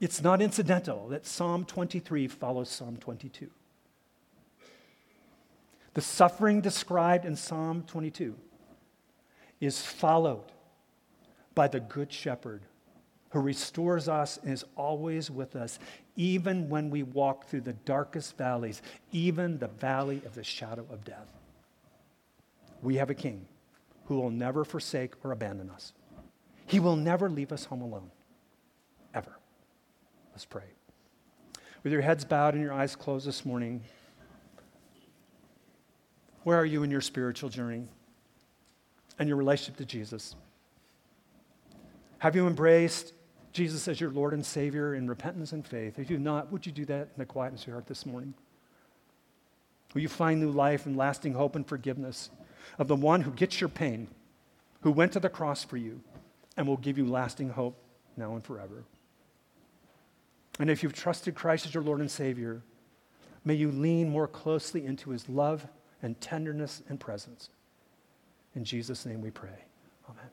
It's 0.00 0.22
not 0.22 0.42
incidental 0.42 1.08
that 1.08 1.26
Psalm 1.26 1.64
23 1.64 2.26
follows 2.26 2.68
Psalm 2.68 2.96
22. 2.96 3.48
The 5.94 6.00
suffering 6.00 6.60
described 6.60 7.24
in 7.24 7.36
Psalm 7.36 7.84
22 7.86 8.34
is 9.60 9.80
followed 9.80 10.50
by 11.54 11.68
the 11.68 11.80
Good 11.80 12.12
Shepherd 12.12 12.62
who 13.32 13.40
restores 13.40 14.08
us 14.08 14.38
and 14.42 14.52
is 14.52 14.64
always 14.76 15.30
with 15.30 15.56
us, 15.56 15.78
even 16.16 16.68
when 16.68 16.90
we 16.90 17.02
walk 17.02 17.46
through 17.46 17.62
the 17.62 17.72
darkest 17.72 18.36
valleys, 18.36 18.82
even 19.10 19.58
the 19.58 19.68
valley 19.68 20.20
of 20.26 20.34
the 20.34 20.44
shadow 20.44 20.86
of 20.90 21.02
death. 21.04 21.28
We 22.82 22.96
have 22.96 23.08
a 23.08 23.14
king 23.14 23.46
who 24.04 24.16
will 24.16 24.30
never 24.30 24.64
forsake 24.64 25.14
or 25.24 25.32
abandon 25.32 25.70
us. 25.70 25.94
He 26.72 26.80
will 26.80 26.96
never 26.96 27.28
leave 27.28 27.52
us 27.52 27.66
home 27.66 27.82
alone, 27.82 28.10
ever. 29.12 29.38
Let's 30.30 30.46
pray. 30.46 30.64
With 31.82 31.92
your 31.92 32.00
heads 32.00 32.24
bowed 32.24 32.54
and 32.54 32.62
your 32.62 32.72
eyes 32.72 32.96
closed 32.96 33.26
this 33.26 33.44
morning, 33.44 33.82
where 36.44 36.56
are 36.56 36.64
you 36.64 36.82
in 36.82 36.90
your 36.90 37.02
spiritual 37.02 37.50
journey 37.50 37.88
and 39.18 39.28
your 39.28 39.36
relationship 39.36 39.76
to 39.76 39.84
Jesus? 39.84 40.34
Have 42.20 42.34
you 42.34 42.46
embraced 42.46 43.12
Jesus 43.52 43.86
as 43.86 44.00
your 44.00 44.10
Lord 44.10 44.32
and 44.32 44.44
Savior 44.44 44.94
in 44.94 45.06
repentance 45.06 45.52
and 45.52 45.66
faith? 45.66 45.98
If 45.98 46.08
you 46.08 46.18
not, 46.18 46.50
would 46.50 46.64
you 46.64 46.72
do 46.72 46.86
that 46.86 47.02
in 47.02 47.18
the 47.18 47.26
quietness 47.26 47.60
of 47.60 47.66
your 47.66 47.76
heart 47.76 47.86
this 47.86 48.06
morning? 48.06 48.32
Will 49.92 50.00
you 50.00 50.08
find 50.08 50.40
new 50.40 50.50
life 50.50 50.86
and 50.86 50.96
lasting 50.96 51.34
hope 51.34 51.54
and 51.54 51.66
forgiveness 51.66 52.30
of 52.78 52.88
the 52.88 52.96
one 52.96 53.20
who 53.20 53.30
gets 53.30 53.60
your 53.60 53.68
pain, 53.68 54.08
who 54.80 54.90
went 54.90 55.12
to 55.12 55.20
the 55.20 55.28
cross 55.28 55.64
for 55.64 55.76
you, 55.76 56.00
and 56.56 56.66
will 56.66 56.76
give 56.76 56.98
you 56.98 57.06
lasting 57.06 57.50
hope 57.50 57.76
now 58.16 58.34
and 58.34 58.44
forever? 58.44 58.84
And 60.58 60.70
if 60.70 60.82
you've 60.82 60.92
trusted 60.92 61.34
Christ 61.34 61.66
as 61.66 61.74
your 61.74 61.82
Lord 61.82 62.00
and 62.00 62.10
Savior, 62.10 62.62
may 63.44 63.54
you 63.54 63.70
lean 63.70 64.08
more 64.08 64.28
closely 64.28 64.84
into 64.84 65.10
his 65.10 65.28
love 65.28 65.66
and 66.02 66.20
tenderness 66.20 66.82
and 66.88 67.00
presence. 67.00 67.48
In 68.54 68.64
Jesus' 68.64 69.06
name 69.06 69.20
we 69.20 69.30
pray. 69.30 69.64
Amen. 70.08 70.26